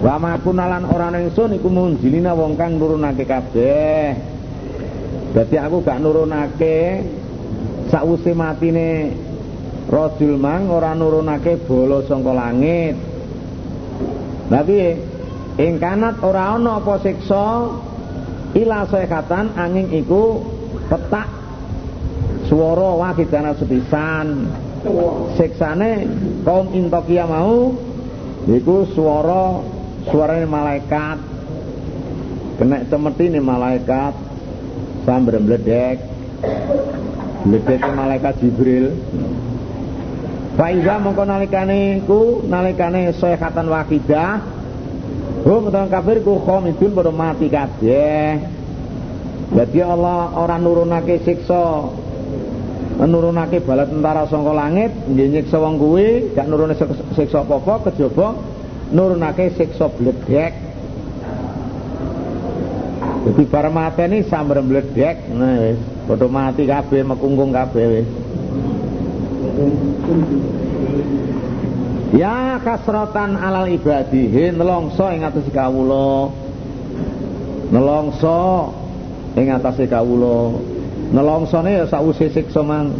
Wa 0.00 0.16
makunalan 0.16 0.88
ora 0.88 1.12
ingsun 1.12 1.60
iku 1.60 1.68
munjilina 1.68 2.32
wong 2.32 2.56
kang 2.56 2.80
nurunake 2.80 3.28
kabeh. 3.28 4.16
Dadi 5.36 5.56
aku 5.60 5.84
gak 5.84 6.00
nurunake 6.00 7.04
sakwise 7.92 8.32
matine 8.32 9.12
rajul 9.92 10.40
mang 10.40 10.72
ora 10.72 10.96
nurunake 10.96 11.60
bala 11.68 12.00
saka 12.08 12.32
langit. 12.32 12.96
Lah 14.48 14.64
piye? 14.64 14.90
Ing 15.60 15.76
kanat 15.76 16.24
ora 16.24 16.56
ana 16.56 16.80
apa 16.80 16.96
siksa 17.04 17.68
ila 18.56 18.88
sekatan 18.88 19.52
angin 19.52 19.92
iku 19.92 20.40
petak 20.88 21.28
swara 22.48 22.96
wakidana 22.96 23.52
sepisan. 23.52 24.48
Siksane 25.36 26.08
kaum 26.40 26.72
Intokia 26.72 27.28
mau 27.28 27.76
iku 28.48 28.88
swara 28.96 29.60
suarane 30.08 30.48
malaikat. 30.48 31.18
Kena 32.56 32.84
cemeti 32.88 33.24
nih 33.28 33.42
malaikat 33.44 34.14
sambil 35.04 35.40
mledek. 35.40 36.00
Mledek 37.44 37.80
malaikat 37.92 38.40
Jibril. 38.40 38.96
Faiza 40.56 41.00
mongko 41.00 41.24
nalikane 41.24 42.04
ku 42.04 42.44
nalikane 42.44 43.16
sayhatan 43.16 43.72
wakidah 43.72 44.60
Hum 45.40 45.72
utawa 45.72 45.88
kafir 45.88 46.20
ku 46.20 46.36
khamidun 46.36 46.92
padha 46.92 47.12
mati 47.16 47.48
kabeh. 47.48 48.44
Jadi 49.50 49.78
Allah 49.80 50.36
orang 50.36 50.60
nurunake 50.60 51.24
siksa 51.24 51.88
nurunake 53.00 53.64
bala 53.64 53.88
tentara 53.88 54.28
saka 54.28 54.52
langit 54.52 54.92
nggih 55.08 55.40
nyiksa 55.40 55.56
wong 55.56 55.80
kuwi 55.80 56.36
gak 56.36 56.44
nurune 56.44 56.76
siksa 57.16 57.40
apa-apa 57.40 57.88
kejaba 57.88 58.36
nurunake 58.90 59.54
siksa 59.54 59.86
bledek. 59.90 60.52
Jadi 63.20 63.42
para 63.52 63.68
mateni 63.68 64.24
sambar 64.26 64.64
bledek 64.64 65.28
nah 65.34 65.60
wis 65.60 65.80
padha 66.08 66.26
mati 66.26 66.64
kabeh 66.64 67.02
mekungkung 67.04 67.52
kabeh. 67.52 68.02
Ya 72.10 72.58
kasrotan 72.64 73.38
alal 73.38 73.70
ibadihi 73.70 74.56
nelongso 74.56 75.06
ing 75.14 75.22
atas 75.22 75.46
kawula. 75.54 76.32
Nelongso 77.70 78.74
ing 79.38 79.46
atas 79.54 79.78
kawula. 79.86 80.58
Nelongsone 81.10 81.70
ya 81.74 81.84
sakwise 81.86 82.30
siksa 82.30 82.62
mang. 82.62 82.94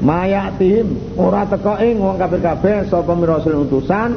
Mayatihim 0.00 1.20
ora 1.20 1.44
teka 1.44 1.76
ing 1.84 2.00
wong 2.00 2.16
kafir 2.16 2.40
kabeh 2.40 2.88
sapa 2.88 3.12
mirasul 3.12 3.68
utusan 3.68 4.16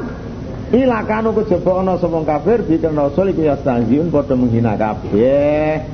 ila 0.72 1.04
kanu 1.04 1.36
kejaba 1.36 1.84
ana 1.84 2.00
sapa 2.00 2.24
kafir 2.24 2.64
bikin 2.64 2.96
rasul 2.96 3.28
iku 3.28 3.44
ya 3.44 3.60
stanjiun 3.60 4.08
padha 4.08 4.32
menghina 4.32 4.78
kabeh. 4.78 5.84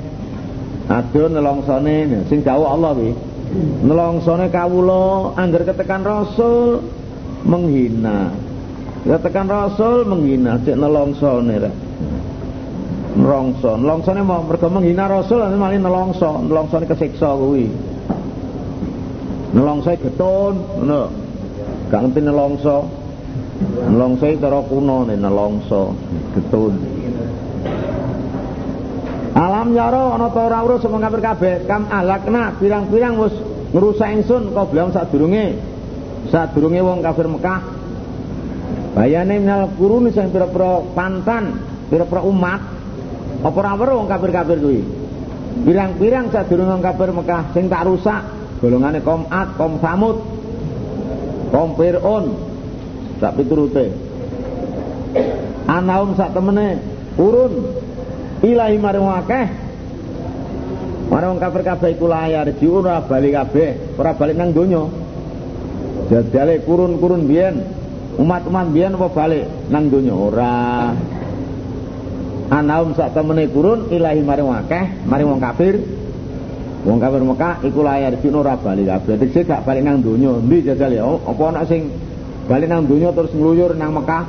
Adun 0.91 1.31
nelongsone 1.35 2.27
sing 2.31 2.43
dawuh 2.43 2.71
Allah 2.71 2.95
kuwi. 2.95 3.13
Nelongsone 3.83 4.47
kawula 4.51 5.35
angger 5.35 5.67
ketekan 5.67 6.07
rasul 6.07 6.87
menghina. 7.43 8.31
Ya 9.09 9.17
tekan 9.19 9.49
rasul 9.49 10.07
menghina 10.07 10.61
cek 10.61 10.77
nelongsone 10.77 11.55
rek. 11.57 11.75
Nelongso 13.11 13.75
nelongsone 13.75 14.23
mau 14.23 14.47
mergo 14.47 14.71
menghina 14.71 15.11
rasul 15.11 15.43
malah 15.43 15.75
nelongso 15.75 16.47
nelongsone 16.47 16.87
kesiksa 16.87 17.35
kuwi. 17.35 17.67
Nelongso 19.51 19.91
getun 19.99 20.55
ngono. 20.79 21.03
Gak 21.91 22.07
ngerti 22.07 22.21
nelongso 22.23 22.87
nelongso 23.61 24.27
cara 24.41 24.61
kuno 24.65 25.05
nelongso 25.05 25.93
getun. 26.33 26.75
Alam 29.31 29.73
yaro 29.77 30.17
ana 30.17 30.29
ta 30.35 30.41
ora 30.43 30.59
urus 30.67 30.83
sapa 30.83 30.99
kafir 30.99 31.21
kabeh. 31.23 31.55
Kam 31.69 31.87
alakna 31.87 32.59
pirang-pirang 32.59 33.15
wis 33.21 33.35
ngrusak 33.71 34.11
ingsun 34.19 34.51
bilang 34.51 34.91
sadurunge? 34.91 35.55
Sadurunge 36.35 36.81
wong 36.83 36.99
kafir 37.05 37.31
Mekah. 37.31 37.61
Bayane 38.91 39.39
minal 39.39 39.71
kurun 39.79 40.11
sing 40.11 40.35
pira-pira 40.35 40.83
pantan 40.99 41.63
pira-pira 41.87 42.27
umat. 42.27 42.61
Apa 43.41 43.57
ora 43.57 43.73
weruh 43.79 44.03
wong 44.03 44.09
kafir-kafir 44.11 44.59
kuwi? 44.59 44.83
Pirang-pirang 45.63 46.35
sadurunge 46.35 46.81
wong 46.81 46.83
kafir 46.83 47.09
Mekah 47.15 47.43
sing 47.55 47.71
tak 47.71 47.87
rusak 47.87 48.23
golongane 48.61 49.01
Ad 49.31 49.49
kaum 49.57 49.81
Samud 49.81 50.17
kaum 51.55 51.71
Fir'aun 51.79 52.50
sak 53.21 53.37
piturute 53.37 54.11
anaum 55.71 56.19
sak 56.19 56.35
temene 56.35 56.83
urun. 57.15 57.53
Ilahi 58.41 58.77
maring 58.81 59.05
akeh. 59.05 59.47
Marang 61.13 61.37
kafir 61.43 61.63
kabeh 61.67 61.89
iku 61.99 62.07
layar. 62.09 62.49
Jiun 62.57 62.81
ora 62.81 63.05
bali 63.05 63.31
kabeh. 63.35 63.99
Ora 64.01 64.17
balik 64.17 64.37
nang 64.39 64.51
donya. 64.57 64.89
Jadale 66.09 66.65
kurun-kurun 66.65 67.29
biyen. 67.29 67.61
Umat-umat 68.17 68.73
biyen 68.73 68.97
apa 68.97 69.09
balik 69.13 69.45
nang 69.69 69.93
donya? 69.93 70.15
Ora. 70.17 70.57
Anaum 72.51 72.97
sak 72.97 73.13
temene 73.13 73.47
kurun 73.53 73.93
ilahi 73.93 74.25
maring 74.25 74.49
akeh. 74.65 74.85
Maring 75.05 75.29
wong 75.37 75.41
kafir. 75.43 75.77
Wong 76.81 76.97
kafir 76.97 77.21
Mekah 77.21 77.61
iku 77.61 77.85
layar. 77.85 78.17
Jiun 78.25 78.41
ora 78.41 78.57
bali 78.57 78.89
kabeh. 78.89 79.21
Tegese 79.21 79.45
gak 79.45 79.69
balik 79.69 79.85
nang 79.85 80.01
donya. 80.01 80.33
Ndi 80.41 80.65
jajal 80.65 80.97
ya 80.97 81.05
apa 81.05 81.43
ana 81.45 81.69
sing 81.69 81.93
balik 82.51 82.67
nang 82.67 82.91
donya 82.91 83.15
terus 83.15 83.31
ngluyur 83.31 83.79
nang 83.79 83.95
Mekah. 83.95 84.27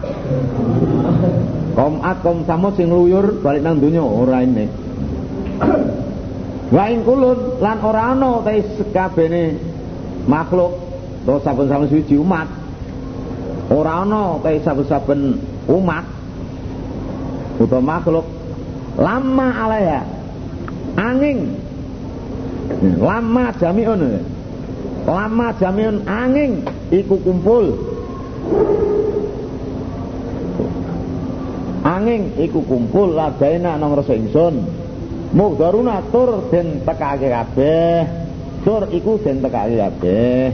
Kaum 1.73 2.05
Ad 2.05 2.21
kaum 2.21 2.45
Samud 2.45 2.77
sing 2.77 2.93
ngluyur 2.93 3.41
balik 3.41 3.65
nang 3.65 3.81
donya 3.81 4.05
ora 4.05 4.45
ini. 4.45 4.69
Wa 6.69 6.85
ing 6.93 7.01
kulun 7.01 7.57
lan 7.57 7.81
ora 7.81 8.13
ana 8.13 8.45
ta 8.45 8.53
sekabene 8.77 9.57
makhluk. 10.29 10.93
To 11.25 11.41
saben-saben 11.41 11.89
suci 11.89 12.13
umat. 12.21 12.45
Ora 13.73 14.05
ana 14.05 14.37
ta 14.37 14.53
saben-saben 14.53 15.41
umat. 15.65 16.05
Utawa 17.57 17.97
makhluk. 17.97 18.29
Lama 19.01 19.47
alaya 19.65 20.05
angin. 20.93 21.57
Lama 23.01 23.49
jamiun. 23.57 24.21
Lama 25.09 25.47
jamiun 25.57 26.05
angin 26.05 26.61
iku 26.93 27.17
kumpul 27.25 27.90
angin 31.81 32.37
iku 32.37 32.61
kumpul 32.65 33.13
ladaina 33.17 33.77
nang 33.77 33.93
rasa 33.97 34.13
ingsun. 34.13 34.55
Mugdaruna 35.31 36.11
tur 36.11 36.51
den 36.51 36.83
tekake 36.83 37.31
kabeh 37.31 37.99
tur 38.67 38.89
iku 38.91 39.21
den 39.23 39.39
tekake 39.39 39.75
kabeh. 39.79 40.45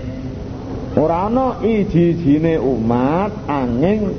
Ora 0.98 1.30
ana 1.30 1.62
iji-ijine 1.62 2.58
umat 2.58 3.46
angin 3.46 4.18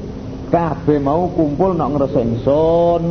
kabeh 0.50 0.98
mau 1.02 1.26
kumpul 1.34 1.74
nang 1.74 1.94
ngrasa 1.94 2.20
ingsun. 2.22 3.02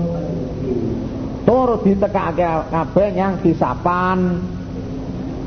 Tur 1.48 1.70
ditekake 1.80 2.72
kabeh 2.72 3.08
yang 3.16 3.40
hisapan 3.40 4.44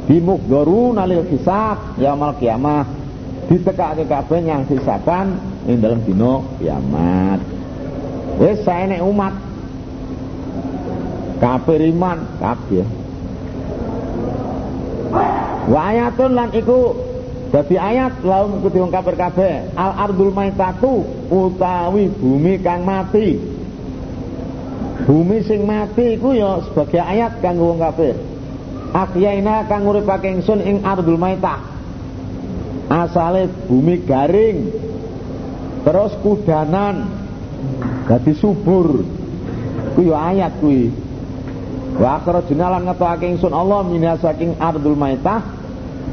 dimugdaru 0.09 0.97
nalil 0.97 1.29
hisab 1.29 2.01
yaumul 2.01 2.35
kiamah 2.41 3.00
ditekake 3.51 4.07
kabeh 4.07 4.47
yang 4.47 4.63
hisapan 4.71 5.35
ing 5.67 5.83
dalam 5.83 5.99
dino 6.07 6.47
kiamat. 6.63 7.43
Wis 8.39 8.63
saene 8.63 9.03
umat. 9.03 9.35
Kafir 11.43 11.83
iman 11.91 12.39
kabeh. 12.39 12.87
Wa 15.67 15.81
ayatun 15.91 16.31
lan 16.37 16.55
iku 16.55 16.95
dadi 17.51 17.75
ayat 17.75 18.23
laum 18.23 18.63
kudu 18.63 18.87
wong 18.87 18.93
kafir 18.95 19.19
kabeh. 19.19 19.75
Al 19.75 19.99
ardul 20.07 20.31
maitatu 20.31 21.03
utawi 21.27 22.07
bumi 22.07 22.63
kang 22.63 22.87
mati. 22.87 23.35
Bumi 25.11 25.43
sing 25.43 25.67
mati 25.67 26.15
iku 26.15 26.39
ya 26.39 26.63
sebagai 26.71 27.03
ayat 27.03 27.43
kanggo 27.43 27.75
wong 27.75 27.83
kafir 27.83 28.15
akyaina 28.91 29.71
kang 29.71 29.87
uripake 29.87 30.27
ingsun 30.39 30.61
ing 30.67 30.83
ardul 30.83 31.15
maitah 31.15 31.70
asale 32.91 33.47
bumi 33.71 34.03
garing 34.03 34.59
terus 35.87 36.13
kudanan 36.21 37.07
dadi 38.11 38.35
subur. 38.35 39.07
Kuwi 39.95 40.11
ayat 40.11 40.59
kuwi. 40.59 40.91
Wa 41.99 42.23
akhrajna 42.23 42.67
lan 42.79 42.83
ngetokake 42.87 43.27
ingsun 43.27 43.55
Allah 43.55 43.83
minha 43.87 44.15
saking 44.19 44.59
ardul 44.59 44.95
maitah 44.95 45.43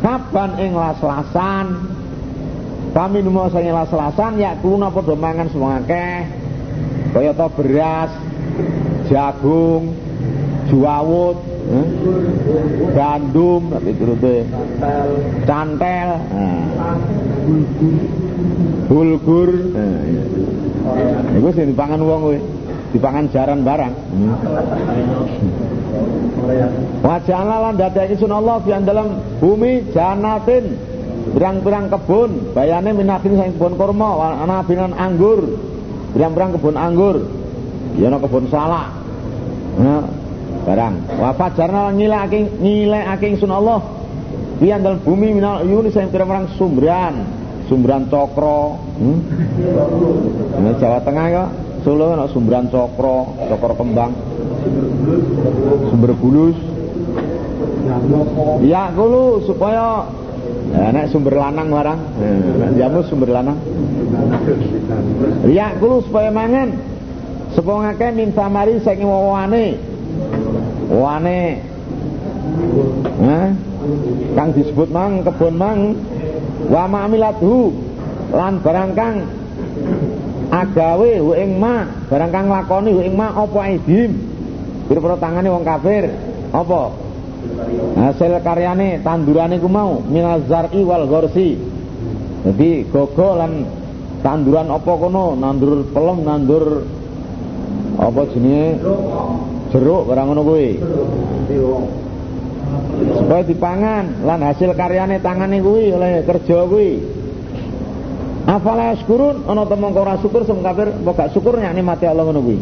kapan 0.02 0.58
ing 0.62 0.72
las-lasan? 0.74 1.68
Kami 2.94 3.18
nemu 3.22 3.50
saking 3.54 3.74
las-lasan 3.74 4.42
ya 4.42 4.58
kuna 4.58 4.90
padha 4.90 5.14
mangan 5.14 5.48
semua 5.54 5.82
akeh. 5.82 6.18
Kaya 7.14 7.34
beras 7.34 8.12
jagung 9.08 9.96
juawut 10.68 11.57
eh? 11.68 11.88
gandum 12.96 13.62
tapi 13.72 13.92
turute 14.00 14.36
cantel 15.44 16.10
nah. 16.32 16.66
bulgur 18.88 19.52
nah, 19.76 20.00
Iku 21.36 21.52
sing 21.52 21.76
dipangan 21.76 22.00
wong 22.00 22.22
kuwi. 22.24 22.40
dipangan 22.96 23.28
jaran 23.36 23.68
barang. 23.68 23.94
Wajah 27.04 27.42
lan 27.44 27.76
dadi 27.76 28.16
sun 28.16 28.32
Allah 28.32 28.64
fi 28.64 28.72
dalam 28.80 29.20
bumi 29.44 29.92
janatin 29.92 30.66
berang-berang 31.36 31.92
kebun 31.92 32.56
bayane 32.56 32.96
minakin 32.96 33.36
sing 33.36 33.50
kebun 33.60 33.76
kurma 33.76 34.16
ana 34.40 34.64
binan 34.64 34.96
anggur 34.96 35.60
berang-berang 36.16 36.56
kebun 36.56 36.76
anggur 36.80 37.28
ya 38.00 38.08
ana 38.08 38.18
kebun 38.24 38.48
salak 38.48 38.96
nah, 39.76 40.08
barang 40.68 41.16
wa 41.16 41.32
fajarna 41.32 41.96
ngilekake 41.96 42.60
ngilekake 42.60 43.40
sun 43.40 43.56
Allah 43.56 43.80
fi 44.60 44.68
dalam 44.68 45.00
bumi 45.00 45.40
minal 45.40 45.64
yuni 45.64 45.88
sing 45.96 46.12
berang-berang 46.12 46.52
sumberan 46.60 47.24
sumberan 47.72 48.12
cokro 48.12 48.76
hmm? 49.00 49.20
Nah, 50.60 50.74
Jawa 50.76 51.00
Tengah 51.08 51.26
kok 51.32 51.50
Solo 51.88 52.12
ana 52.12 52.28
sumberan 52.28 52.68
cokro 52.68 53.32
cokro 53.48 53.74
kembang 53.80 54.12
sumber 55.88 56.12
bulus 56.20 56.60
ya 58.68 58.92
kulu 58.92 59.48
supaya 59.48 60.04
Ya, 60.68 60.92
nek 60.92 61.08
sumber 61.16 61.40
lanang 61.40 61.72
warang, 61.72 61.96
nek 62.60 62.76
jamu 62.76 63.00
sumber 63.08 63.32
lanang. 63.32 63.56
Ya 65.48 65.72
kulo 65.80 66.04
supaya 66.04 66.28
mangan. 66.28 66.76
Supaya 67.56 67.96
ngake 67.96 68.08
minta 68.12 68.52
mari 68.52 68.76
saking 68.84 69.08
wawane. 69.08 69.80
Wane. 70.98 71.62
Nah, 73.22 73.54
kang 74.34 74.50
disebut 74.58 74.90
mang 74.90 75.22
kebun 75.22 75.56
mang. 75.56 75.80
Wa 76.68 76.90
ma'milathu 76.90 77.70
lan 78.34 78.60
barang 78.66 78.92
agawe 80.50 81.12
hu 81.22 81.32
ing 81.38 81.62
ma. 81.62 81.86
Barang 82.10 82.32
kang 82.34 82.50
lakoni 82.50 82.92
hu 82.98 83.02
ing 83.06 83.14
ma 83.14 83.30
apa 83.30 83.78
idim 83.78 84.18
pira 84.90 85.16
tangane 85.22 85.54
wong 85.54 85.62
kafir. 85.62 86.10
Apa? 86.50 86.82
Hasil 87.98 88.42
karyane 88.42 89.06
tandurane 89.06 89.62
ku 89.62 89.70
mau. 89.70 90.02
Minazari 90.02 90.82
wal 90.82 91.06
gorsi 91.06 91.78
jadi 92.48 92.88
gogo 92.88 93.36
lan 93.36 93.68
tanduran 94.24 94.72
apa 94.72 94.92
kono? 94.96 95.36
Nandur 95.36 95.84
pelem 95.92 96.24
nandur 96.24 96.88
apa 97.98 98.22
jenenge 98.32 98.80
jeruk 99.78 100.10
barang 100.10 100.26
ngono 100.34 100.42
kuwi? 100.42 100.70
Supaya 103.22 103.44
dipangan. 103.46 104.26
Lan 104.26 104.42
hasil 104.42 104.74
karyane 104.74 105.22
tangane 105.22 105.62
kuwi 105.62 105.94
oleh 105.94 106.26
kerja 106.26 106.66
kuwi. 106.66 106.98
Afala 108.48 108.96
syukurun 108.98 109.46
ana 109.46 109.68
temong 109.70 109.94
ora 109.94 110.18
syukur 110.24 110.48
sing 110.48 110.64
kafir 110.64 110.90
apa 110.90 111.12
gak 111.14 111.30
syukur 111.36 111.62
nikmati 111.62 112.10
Allah 112.10 112.26
ngono 112.26 112.42
kuwi. 112.42 112.60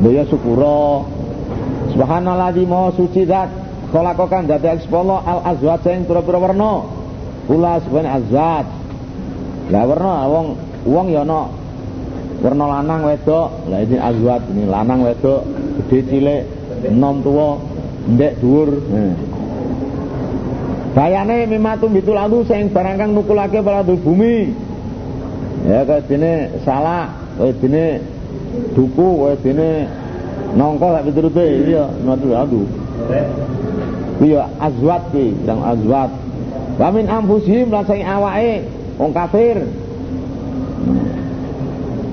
Boya 0.00 0.24
syukura 0.24 1.04
Subhanallah 1.92 2.54
di 2.56 2.64
mau 2.64 2.88
suci 2.94 3.28
zat. 3.28 3.50
Kholakokan 3.90 4.46
dati 4.46 4.70
ekspolo 4.70 5.18
al 5.18 5.42
azwat 5.50 5.82
sing 5.82 6.06
pura-pura 6.06 6.38
warna 6.38 6.86
Kula 7.50 7.82
sebenarnya 7.82 8.22
azwat 8.22 8.66
Lah 9.74 9.82
warna 9.82 10.30
wong 10.30 10.46
wong 10.86 11.06
ya 11.10 11.26
no 11.26 11.59
warna 12.40 12.64
lanang 12.80 13.00
wedok 13.04 13.48
lah 13.68 13.80
ini 13.84 13.96
azwat 14.00 14.42
ini 14.52 14.64
lanang 14.64 15.04
wedok 15.04 15.44
gede 15.86 15.98
cilik 16.08 16.42
enom 16.88 17.20
tua 17.20 17.60
ndek 18.08 18.32
dhuwur. 18.40 18.70
Nah. 18.88 19.14
Bayane 20.90 21.46
mimatu 21.46 21.86
bitul 21.86 22.18
adu 22.18 22.42
sing 22.48 22.72
barang 22.74 22.96
kang 22.98 23.10
nukulake 23.14 23.62
pada 23.62 23.86
bumi. 23.86 24.50
Ya 25.68 25.84
kaya 25.84 26.00
dene 26.08 26.50
salah, 26.64 27.12
kaya 27.36 27.52
dene 27.60 28.00
duku, 28.72 29.08
kaya 29.20 29.36
dene 29.44 29.68
nongko 30.56 30.86
lek 30.90 31.04
piturute 31.10 31.46
iya 31.66 31.84
nadu 32.02 32.28
adu 32.34 32.62
iya 34.18 34.50
azwat 34.58 35.02
ki 35.14 35.26
yang 35.46 35.62
azwat 35.62 36.10
wa 36.80 36.88
min 36.90 37.06
anfusihim 37.06 37.70
lan 37.70 37.84
sing 37.86 38.02
awake 38.02 38.66
wong 38.98 39.12
kafir 39.14 39.62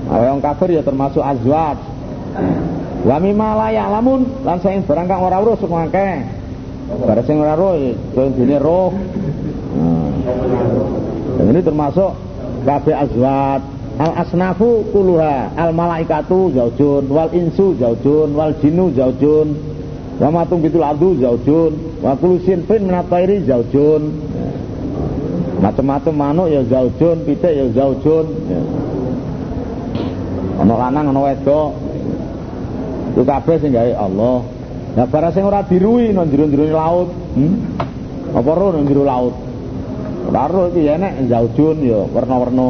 Wong 0.08 0.40
kafir 0.40 0.72
ya 0.72 0.82
termasuk 0.82 1.20
azwat. 1.20 1.76
Wa 3.04 3.16
mimma 3.20 3.54
la 3.54 3.68
ya'lamun 3.70 4.42
lan 4.42 4.58
sing 4.64 4.80
barang 4.88 5.04
kang 5.04 5.20
ora 5.20 5.36
weruh 5.44 5.56
akeh. 5.60 6.14
Barang 7.04 7.24
sing 7.28 7.36
ora 7.36 7.54
weruh 7.54 7.92
kaya 8.16 8.28
dene 8.32 8.56
roh. 8.56 8.90
Ini 11.44 11.60
termasuk 11.60 12.12
kabeh 12.64 12.96
azwat. 12.96 13.62
Al 13.98 14.14
asnafu 14.14 14.86
kuluha 14.94 15.50
al 15.58 15.74
malaikatu 15.74 16.54
zaujun 16.54 17.10
wal 17.10 17.34
insu 17.34 17.74
zaujun 17.82 18.30
wal 18.30 18.54
jinu 18.62 18.94
zaujun 18.94 19.58
wa 20.22 20.30
matung 20.30 20.62
bitul 20.62 20.86
adu 20.86 21.18
zaujun 21.18 21.98
wa 21.98 22.14
kullu 22.14 22.38
sinfin 22.46 22.86
min 22.86 22.94
at-tairi 22.94 23.42
zaujun 23.42 24.14
macam-macam 25.58 26.14
manuk 26.14 26.46
ya 26.46 26.62
zaujun 26.70 27.26
pitik 27.26 27.50
ya 27.50 27.66
zaujun 27.74 28.26
ya. 28.46 28.60
Ana 30.58 30.74
lanang 30.74 31.14
ana 31.14 31.20
wedok. 31.32 31.70
Itu 33.14 33.22
kabeh 33.24 33.56
sing 33.62 33.70
gawe 33.72 33.92
Allah. 33.98 34.36
Nah 34.98 35.06
barang 35.06 35.32
sing 35.32 35.44
ora 35.46 35.62
dirui 35.62 36.10
nang 36.10 36.26
jero-jero 36.28 36.74
laut. 36.74 37.08
Hmm? 37.38 37.54
apa 38.28 38.50
ro 38.52 38.68
nang 38.76 38.84
jero 38.84 39.02
laut? 39.06 39.34
Ora 40.28 40.44
ro 40.50 40.68
iki 40.68 40.84
enek 40.84 41.30
zaujun 41.32 41.76
ya 41.80 42.04
warna-warna 42.12 42.68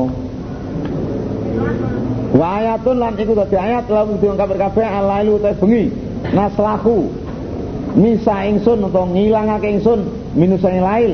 Wa 2.28 2.60
ayatun 2.60 2.96
lan 3.00 3.16
iku 3.16 3.32
dadi 3.34 3.56
ayat 3.56 3.88
lalu 3.88 4.20
diungkap 4.20 4.52
kabeh 4.52 4.84
alailu 4.84 5.40
ta 5.40 5.56
bengi 5.56 5.88
naslahu 6.30 7.08
misa 7.96 8.44
ingsun 8.46 8.84
utawa 8.84 9.08
ngilangake 9.10 9.80
ingsun 9.80 10.06
minusane 10.36 10.78
lail. 10.78 11.12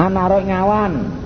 Anaro 0.00 0.42
ngawan 0.42 1.21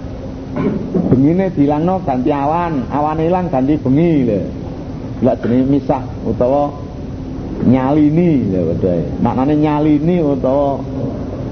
bengine 1.10 1.52
dilangno 1.52 2.00
ganti 2.04 2.30
awan 2.32 2.88
awan 2.90 3.18
ilang 3.20 3.46
ganti 3.52 3.74
bengi 3.76 4.12
lho. 4.28 4.40
Lak 5.24 5.40
jenenge 5.40 5.80
misah 5.80 6.02
utawa 6.28 6.72
nyalini 7.64 8.52
lho 8.52 8.60
wedhae 8.72 9.02
maknane 9.24 9.54
nyalini 9.56 10.16
utawa 10.20 10.80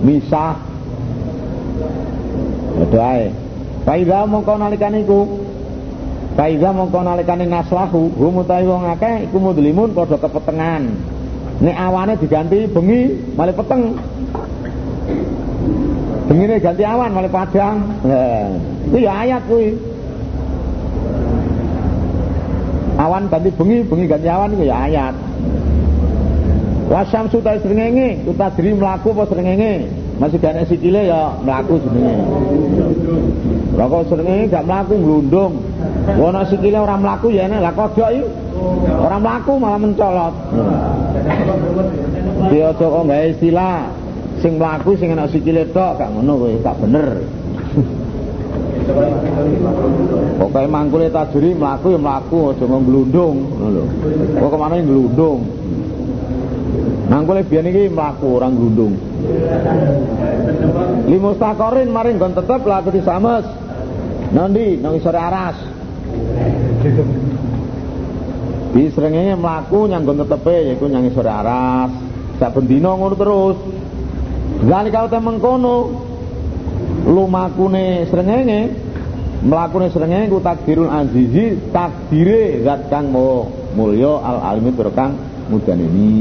misah. 0.05 0.57
Wedhae 2.75 3.45
Faiza 3.85 4.25
mongko 4.27 4.57
nalikane 4.57 5.05
iku. 5.05 5.29
Faiza 6.37 6.73
mongko 6.73 7.05
nalikane 7.05 7.45
naslahu. 7.45 8.09
Hum 8.17 8.41
utawi 8.41 8.65
wong 8.65 8.89
akeh 8.97 9.29
iku 9.29 9.37
mudlimun 9.37 9.93
padha 9.93 10.17
kepetengan. 10.17 10.89
Nek 11.61 11.77
awane 11.77 12.17
diganti 12.17 12.65
bengi 12.65 13.01
malah 13.37 13.53
peteng. 13.53 14.01
Bengine 16.25 16.57
ganti 16.57 16.83
awan 16.89 17.13
malah 17.13 17.29
padang. 17.29 17.85
Nah, 18.01 18.49
itu 18.89 18.99
ya 19.05 19.13
ayat 19.13 19.45
kuwi. 19.45 19.77
Awan 22.97 23.29
ganti 23.29 23.51
bengi, 23.53 23.85
bengi 23.85 24.09
ganti 24.09 24.29
awan 24.33 24.57
itu 24.57 24.65
ya 24.65 24.77
ayat. 24.89 25.15
Wasam 26.89 27.29
suta 27.33 27.57
srengenge, 27.61 28.25
uta 28.29 28.49
diri 28.57 28.73
mlaku 28.73 29.13
apa 29.17 29.25
srengenge? 29.29 29.89
Masih 30.15 30.39
gak 30.39 30.65
sikile 30.71 31.11
ya 31.11 31.35
mlaku 31.43 31.81
jenenge. 31.83 32.15
Lah 33.75 33.87
kok 33.91 34.07
srengenge 34.09 34.45
gak 34.49 34.65
mlaku 34.65 34.95
glundung. 34.97 35.53
Wono 36.17 36.41
sikile 36.49 36.79
ora 36.81 36.97
mlaku 36.97 37.35
ya 37.35 37.51
enak. 37.51 37.61
Lah 37.69 37.73
kodhok 37.77 38.09
iki 38.15 38.25
ora 38.97 39.17
mlaku 39.21 39.53
malah 39.61 39.81
mencolot. 39.81 40.35
Dia 42.49 42.71
aja 42.71 42.87
kok 42.87 43.05
istilah 43.11 43.77
sing 44.45 44.61
mlaku 44.61 44.93
sing 45.01 45.09
enak 45.17 45.33
sikile 45.33 45.65
tok 45.73 45.97
gak 45.97 46.13
ngono 46.13 46.37
kowe, 46.37 46.53
gak 46.61 46.77
bener. 46.85 47.09
Pokoke 50.37 50.69
mangkule 50.69 51.09
tajuri 51.09 51.57
mlaku 51.57 51.97
ya 51.97 52.01
mlaku 52.05 52.53
aja 52.53 52.69
nglundung 52.69 53.37
ngono 53.57 53.69
lho. 53.73 53.85
Kok 54.37 54.49
ke 54.53 54.57
mana 54.61 54.77
nglundung. 54.85 55.41
Mangkule 57.09 57.41
biyen 57.49 57.73
iki 57.73 57.89
mlaku 57.89 58.37
ora 58.37 58.53
nglundung. 58.53 58.93
Limustakorin 61.09 61.89
maring 61.89 62.21
gon 62.21 62.37
tetep 62.37 62.61
laku 62.69 62.93
disames. 62.93 63.49
Nandi 64.37 64.77
nang 64.77 65.01
aras. 65.01 65.57
Di 68.77 68.93
srengenge 68.93 69.41
mlaku 69.41 69.89
nyanggon 69.89 70.21
tetepe 70.21 70.69
yaiku 70.69 70.85
nyang 70.93 71.09
sore 71.17 71.33
aras. 71.33 71.97
Saben 72.37 72.69
dina 72.69 72.93
ngono 72.93 73.17
terus. 73.17 73.84
Zalika 74.63 75.11
uta 75.11 75.19
mengkono 75.19 75.75
lumakune 77.05 78.07
srengenge 78.09 78.61
mlakune 79.45 79.91
srengenge 79.91 80.31
ku 80.31 80.39
takdirul 80.41 80.89
azizi 80.89 81.59
takdire 81.75 82.63
zat 82.65 82.89
kang 82.89 83.13
mulya 83.75 84.23
al 84.23 84.39
alimi 84.55 84.73
kang 84.95 85.19
mudan 85.51 85.81
ini 85.83 86.13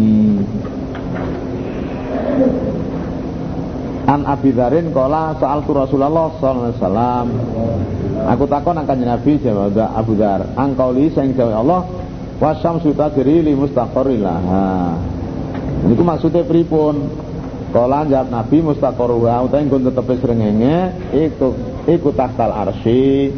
An 4.03 4.27
Abi 4.27 4.51
Dzarin 4.51 4.91
qala 4.91 5.39
sa'altu 5.39 5.71
Rasulullah 5.71 6.27
sallallahu 6.35 6.59
alaihi 6.59 6.75
wasallam. 6.75 7.27
Aku 8.35 8.43
takon 8.51 8.75
akan 8.75 8.97
Nabi 8.99 9.39
jawab 9.39 9.79
Abu 9.79 10.19
Dzar, 10.19 10.59
angkauli 10.59 11.07
sing 11.15 11.31
jawab 11.39 11.63
Allah 11.63 11.81
wa 12.35 12.51
syamsu 12.59 12.91
tajri 12.91 13.39
li 13.47 13.55
mustaqarrillah. 13.55 14.39
Niku 15.87 16.03
maksudnya 16.03 16.43
pripun? 16.43 17.15
Kala 17.73 18.05
jawab 18.05 18.29
Nabi 18.29 18.61
mustaqarruha 18.61 19.49
utawa 19.49 19.65
nggon 19.65 19.89
tetepe 19.89 20.13
srengenge 20.21 20.77
iku 21.09 21.57
iku 21.89 22.13
tahtal 22.13 22.53
arsy 22.53 23.33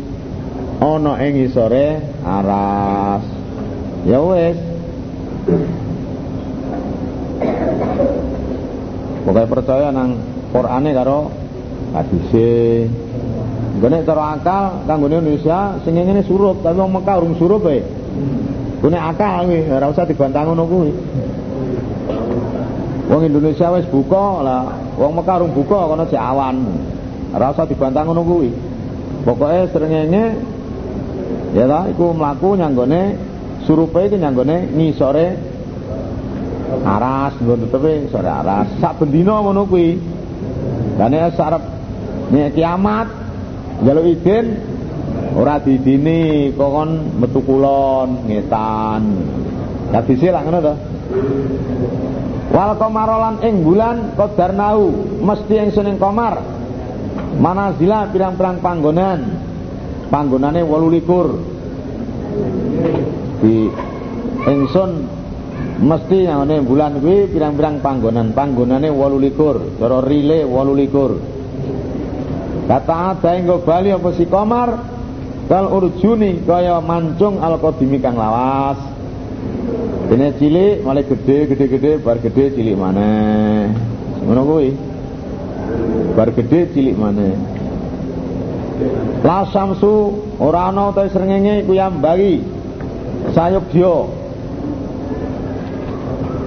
ana 0.84 1.24
ing 1.24 1.48
isore 1.48 2.04
aras. 2.20 3.24
Ya 4.04 4.20
wis. 4.20 4.60
Pokoknya 9.26 9.48
percaya 9.50 9.88
nang 9.90 10.20
Qur'ane 10.52 10.92
karo 10.92 11.32
hadise. 11.96 12.86
Gone 13.76 14.08
cara 14.08 14.40
akal 14.40 14.88
kanggo 14.88 15.08
Indonesia 15.12 15.80
sing 15.84 15.96
ngene 15.96 16.24
surup, 16.28 16.60
tapi 16.60 16.80
wong 16.80 16.92
Mekah 16.96 17.16
urung 17.20 17.36
surup 17.40 17.64
ae. 17.72 17.84
Gone 18.84 19.00
akal 19.00 19.48
kuwi, 19.48 19.68
ora 19.72 19.88
usah 19.92 20.08
dibantah 20.08 20.44
ngono 20.44 20.64
kuwi. 20.68 20.92
Wong 23.16 23.32
Indonesia 23.32 23.72
wis 23.72 23.88
buka 23.88 24.44
lah, 24.44 24.76
wong 25.00 25.16
Mekah 25.16 25.40
urung 25.40 25.56
buka 25.56 25.88
kono 25.88 26.04
jek 26.04 26.20
awan. 26.20 26.68
Ora 27.32 27.56
usah 27.56 27.64
dibantah 27.64 28.04
ngono 28.04 28.28
kuwi. 28.28 28.52
Pokoke 29.24 29.72
srengenge 29.72 30.36
ya 31.56 31.64
ta 31.64 31.88
iku 31.88 32.12
mlaku 32.12 32.60
nyanggone 32.60 33.16
surupe 33.64 34.12
iki 34.12 34.20
nyanggone 34.20 34.68
ngisore 34.68 35.32
aras 36.84 37.40
nggon 37.40 37.64
tetepe 37.64 38.12
sore 38.12 38.28
aras. 38.28 38.84
Sak 38.84 39.00
bendina 39.00 39.40
ngono 39.40 39.64
kuwi. 39.64 39.96
Lan 41.00 41.16
nek 41.16 41.40
sarep 41.40 41.64
nek 42.36 42.52
kiamat 42.52 43.08
njaluk 43.80 44.12
izin 44.12 44.46
ora 45.40 45.64
didini 45.64 46.52
kokon 46.52 47.16
metu 47.16 47.40
kulon 47.48 48.28
ngetan. 48.28 49.04
Hadise 49.96 50.36
lak 50.36 50.44
ngono 50.44 50.60
to 50.60 50.74
wal 52.52 52.76
qamarolan 52.78 53.42
ing 53.42 53.64
bulan 53.66 54.12
qadarnahu 54.20 54.92
mesti 55.24 55.56
ing 55.58 55.72
seneng 55.74 55.98
qamar. 55.98 56.38
Manazila 57.36 58.08
pirang-pirang 58.12 58.60
panggonan. 58.64 59.20
Panggonane 60.06 60.62
28 60.64 63.44
di 63.44 63.68
ingsun 64.46 64.92
mesti 65.82 66.18
yang 66.24 66.48
ini 66.48 66.62
bulan 66.64 67.02
kuwi 67.02 67.28
pirang-pirang 67.34 67.82
panggonan. 67.84 68.32
Panggonane 68.32 68.90
28 68.94 69.82
cara 69.82 70.00
rile 70.06 70.46
28 70.46 71.36
kata 72.66 73.14
ada 73.14 73.38
yang 73.38 73.62
bali 73.62 73.94
apa 73.94 74.10
si 74.18 74.26
komar 74.26 74.70
kal 75.46 75.70
urjuni 75.70 76.42
kaya 76.42 76.82
mancung 76.82 77.38
al 77.38 77.62
kang 77.62 78.18
lawas 78.18 78.95
dene 80.16 80.32
cilik 80.40 80.80
mulai 80.80 81.04
gede 81.04 81.44
gede 81.52 81.66
gede 81.68 81.92
bar 82.00 82.16
gede 82.24 82.56
cilik 82.56 82.80
mana 82.80 83.68
ngono 84.24 84.42
kuwi. 84.48 84.72
Bar 86.16 86.32
gede 86.32 86.72
cilik 86.72 86.96
mana 86.96 87.36
la 89.28 89.44
samsu 89.52 90.16
ora 90.40 90.72
ana 90.72 90.96
ta 90.96 91.04
srengenge 91.12 91.68
iku 91.68 91.76
yambagi 91.76 92.40
sayuk 93.36 93.68
dia. 93.76 93.96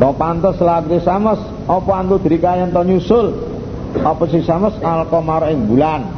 To 0.01 0.11
pantes 0.17 0.57
lagi 0.65 0.97
samas 1.05 1.37
apa 1.69 1.93
antu 1.93 2.17
dirikayan 2.25 2.73
to 2.73 2.81
nyusul? 2.89 3.37
Apa 4.01 4.33
si 4.33 4.41
samas 4.49 4.81
al 4.81 5.13
qamar 5.13 5.45
ing 5.53 5.69
bulan. 5.69 6.09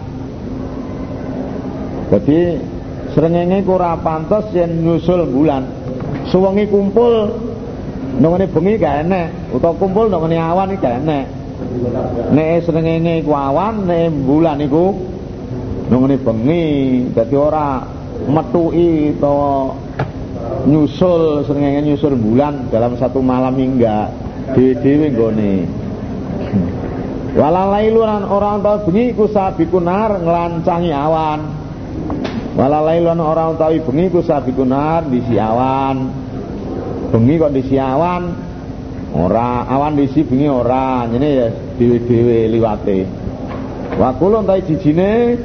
Jadi 2.14 2.62
srengenge 3.10 3.66
ora 3.66 3.98
pantes 3.98 4.54
yen 4.54 4.86
nyusul 4.86 5.26
bulan. 5.26 5.79
Suwengi 6.28 6.68
kumpul 6.68 7.32
nongone 8.20 8.44
bengi 8.52 8.76
gak 8.76 9.08
enek 9.08 9.56
utawa 9.56 9.74
kumpul 9.80 10.12
nongone 10.12 10.36
awan 10.36 10.76
gak 10.76 11.00
enek. 11.00 11.24
Nek 12.36 12.68
srengenge 12.68 13.24
iku 13.24 13.32
awan, 13.32 13.88
nek 13.88 14.12
bulan 14.28 14.60
iku 14.60 14.92
nongone 15.88 16.20
bengi. 16.20 16.64
Dadi 17.16 17.36
ora 17.38 17.80
metuki 18.28 19.16
to 19.16 19.38
nyusul 20.68 21.46
sering 21.48 21.80
nyusul 21.80 22.18
bulan 22.20 22.68
dalam 22.68 22.98
satu 23.00 23.24
malam 23.24 23.56
hingga 23.56 24.12
dewe-dewe 24.52 25.06
nggone 25.14 25.54
walalailunan 27.38 28.26
orang 28.26 28.60
tahu 28.60 28.90
bengi 28.90 29.14
ku 29.14 29.30
sabikunar 29.30 30.18
ngelancangi 30.18 30.90
awan 30.90 31.59
walalailunan 32.60 33.24
orang 33.24 33.56
tahu 33.56 33.80
bengi 33.88 34.12
ku 34.12 34.20
sabikunar 34.20 35.08
di 35.08 35.24
awan 35.40 35.96
bengi 37.08 37.40
kok 37.40 37.52
di 37.56 37.62
si 37.64 37.80
awan 37.80 38.36
ora 39.16 39.64
awan 39.64 39.96
di 39.96 40.04
si 40.12 40.20
bengi 40.20 40.44
ora 40.44 41.08
ini 41.08 41.28
ya 41.40 41.48
dewe-dewe 41.80 42.52
liwate 42.52 43.08
wakulun 43.96 44.44
tahu 44.44 44.60
jijine 44.68 45.40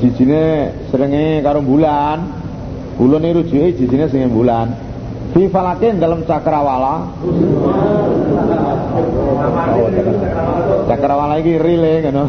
jijine 0.00 0.72
seringnya 0.88 1.44
karo 1.44 1.60
bulan 1.60 2.38
Kula 2.98 3.22
niru 3.22 3.46
rujuke 3.46 3.78
jijine 3.78 4.10
sing 4.10 4.26
bulan. 4.26 4.74
Fi 5.30 5.46
falakin 5.46 6.02
dalam 6.02 6.26
cakrawala. 6.26 7.06
Cakrawala 10.90 11.38
iki 11.38 11.54
rile 11.62 12.02
ngono. 12.02 12.24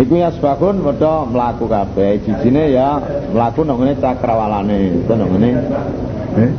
Iku 0.00 0.16
ya 0.16 0.32
sebakun 0.32 0.80
padha 0.80 1.28
mlaku 1.28 1.68
kabeh. 1.68 2.24
Jijine 2.24 2.72
ya 2.72 2.96
mlaku 3.36 3.68
nang 3.68 3.76
ngene 3.84 4.00
cakrawalane. 4.00 5.04
Itu 5.04 5.12
nang 5.12 5.28
ngene. 5.36 5.50
Eh? 6.40 6.50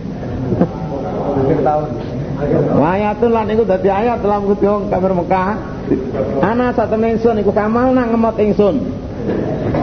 Lan 3.20 3.46
iku 3.52 3.62
dadi 3.68 3.88
ayat 3.92 4.24
dalam 4.24 4.48
kutiyong 4.48 4.88
kamar 4.88 5.12
Mekah. 5.12 5.50
Ana 6.40 6.72
satemene 6.72 7.20
ingsun 7.20 7.36
iku 7.44 7.52
kamal 7.52 7.92
nang 7.92 8.16
ngemot 8.16 8.40
ingsun. 8.40 8.76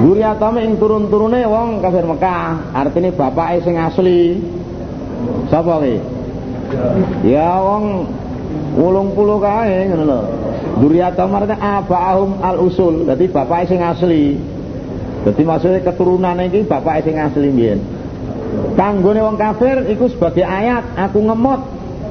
Zuriatame 0.02 0.66
ing 0.66 0.82
turun-turune 0.82 1.46
wong 1.46 1.82
kafir 1.82 2.06
Mekah, 2.06 2.74
artine 2.74 3.14
bapake 3.14 3.62
sing 3.62 3.78
asli. 3.78 4.42
Sapa 5.50 5.82
ki? 5.82 5.96
Ya 7.26 7.62
wong 7.62 8.06
80 8.78 9.46
kae 9.46 9.78
ngono 9.90 10.04
lho. 10.06 10.22
Zuriatame 10.78 11.34
artine 11.42 11.58
abaahum 11.58 12.38
al-usul, 12.44 13.10
dadi 13.10 13.26
bapake 13.28 13.74
sing 13.74 13.82
asli. 13.82 14.38
Dadi 15.26 15.42
maksudnya 15.42 15.82
keturunane 15.82 16.54
iki 16.54 16.66
bapake 16.70 17.10
sing 17.10 17.18
asli 17.18 17.50
mbiyen. 17.50 17.80
Kanggone 18.78 19.20
wong 19.26 19.38
kafir 19.38 19.90
iku 19.90 20.08
sebagai 20.08 20.46
ayat 20.46 20.96
aku 20.96 21.26
ngemot 21.26 21.62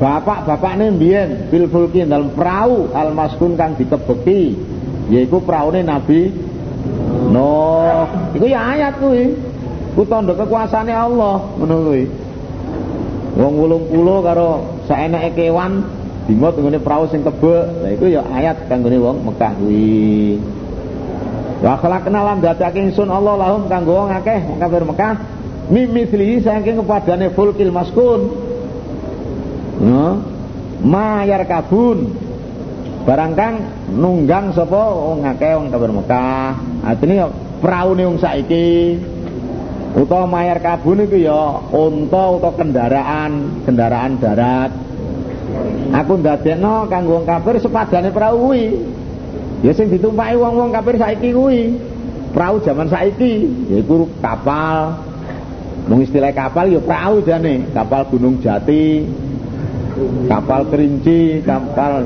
bapak-bapakne 0.02 0.92
mbiyen 0.92 1.48
bil 1.48 1.70
fulki 1.70 2.04
dalam 2.04 2.34
perahu 2.34 2.90
al-maskun 2.92 3.56
kang 3.56 3.78
dikebeki 3.78 4.58
yaiku 5.08 5.40
praune 5.40 5.80
Nabi 5.86 6.46
No, 7.26 8.06
iku 8.38 8.46
ya 8.46 8.60
ayat 8.76 9.02
kuwi. 9.02 9.34
Ku 9.98 10.04
tanda 10.06 10.36
kekuasaane 10.36 10.92
Allah 10.94 11.42
kuwi. 11.58 12.06
Wong 13.36 13.54
80 13.92 14.26
karo 14.26 14.50
saeneke 14.88 15.30
kewan 15.36 15.84
dimot 16.26 16.54
ngene 16.58 16.78
prau 16.82 17.06
sing 17.08 17.22
kebek. 17.22 17.64
Lah 17.82 17.90
iku 17.94 18.06
ya 18.10 18.22
ayat 18.26 18.66
kanggone 18.66 18.98
wong 18.98 19.16
Mekah 19.26 19.52
kuwi. 19.58 20.38
Wa 21.62 21.80
khalaqna 21.80 22.20
lan 22.20 22.38
dadake 22.44 22.78
ingsun 22.82 23.08
Allah 23.08 23.34
lahum 23.40 23.70
kanggo 23.70 23.96
wong 23.96 24.10
akeh 24.12 24.60
kafir 24.60 24.82
Mekah 24.84 25.14
mimithli 25.72 26.42
saking 26.42 26.82
kepadane 26.82 27.32
fulkil 27.32 27.72
maskun. 27.72 28.20
No. 29.80 30.22
Mayar 30.76 31.48
kabun 31.48 32.12
barang 33.06 33.32
kang 33.38 33.54
nunggang 33.94 34.50
sapa 34.50 34.82
wong 34.92 35.24
akeh 35.24 35.54
wong 35.56 35.70
kafir 35.70 35.90
Mekah 35.94 36.58
artine 36.84 37.16
praune 37.62 38.02
wong 38.02 38.18
saiki 38.18 38.98
utawa 39.96 40.28
mayar 40.28 40.60
kabun 40.60 41.08
iku 41.08 41.16
ya 41.16 41.64
unta 41.72 42.22
utawa 42.36 42.52
kendaraan 42.52 43.62
kendaraan 43.64 44.20
darat 44.20 44.70
aku 45.92 46.12
ndadekno 46.18 46.88
kanggo 46.90 47.20
wong 47.20 47.24
kafir 47.26 47.60
sepadane 47.62 48.10
prau 48.10 48.38
kuwi. 48.38 48.74
Ya 49.64 49.72
sing 49.72 49.88
ditumpaki 49.88 50.36
wong-wong 50.36 50.70
kafir 50.74 50.96
saiki 51.00 51.30
kuwi. 51.32 51.60
Prau 52.34 52.60
zaman 52.62 52.88
saiki 52.90 53.46
yaiku 53.72 54.08
kapal. 54.18 55.02
Mung 55.86 56.02
istilah 56.02 56.34
kapal 56.34 56.70
ya 56.72 56.80
prau 56.82 57.22
jane. 57.22 57.66
Kapal 57.70 58.08
gunung 58.10 58.42
jati 58.42 59.06
kapal 60.28 60.68
kerinci 60.68 61.40
kapal 61.40 62.04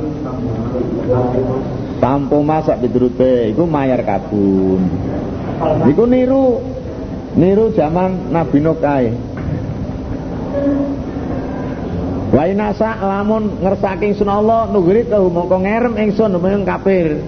tampo 1.99 2.39
masak 2.45 2.81
piturute. 2.85 3.51
Iku 3.51 3.65
mayar 3.67 4.05
kabun. 4.07 4.81
Iku 5.91 6.05
niru 6.07 6.63
niru 7.35 7.71
zaman 7.75 8.33
Nabi 8.35 8.59
Nuh 8.59 8.79
kae 8.79 9.11
Wa 12.31 12.47
inasa 12.47 12.95
lamun 13.03 13.59
ngersake 13.59 14.15
ingsun 14.15 14.31
Allah 14.31 14.71
nugri 14.71 15.03
ke 15.03 15.19
mongko 15.19 15.67
ngerem 15.67 15.99
ingsun 15.99 16.39
wong 16.39 16.63
kafir. 16.63 17.19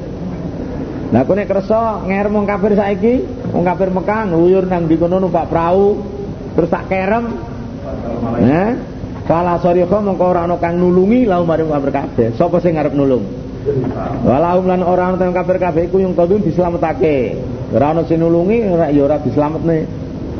Lah 1.10 1.26
kene 1.26 1.42
kersa 1.44 2.06
ngerem 2.06 2.30
wong 2.30 2.46
kafir 2.46 2.78
saiki, 2.78 3.14
wong 3.50 3.66
kafir 3.66 3.90
Mekah 3.90 4.30
nguyur 4.30 4.64
nang 4.70 4.86
di 4.86 4.94
kono 4.94 5.18
numpak 5.18 5.50
perahu 5.50 5.98
terus 6.54 6.70
tak 6.70 6.86
kerem. 6.86 7.34
Eh? 8.46 8.70
Fala 9.26 9.58
sarikha 9.58 9.98
mongko 9.98 10.22
ora 10.22 10.46
kang 10.62 10.78
nulungi 10.78 11.26
lau 11.26 11.42
maring 11.42 11.66
kafir 11.66 11.90
kabeh. 11.90 12.28
Sapa 12.38 12.62
sing 12.62 12.78
ngarep 12.78 12.94
nulung? 12.94 13.26
Walahum 14.22 14.70
lan 14.70 14.86
ora 14.86 15.10
ana 15.10 15.18
kang 15.18 15.34
kafir 15.34 15.58
kabeh 15.58 15.90
iku 15.90 15.98
yung 15.98 16.14
kadun 16.14 16.46
dislametake. 16.46 17.42
Ora 17.74 17.90
ana 17.90 18.06
sing 18.06 18.22
nulungi 18.22 18.70
ora 18.70 18.86
ya 18.94 19.02
ora. 19.02 19.18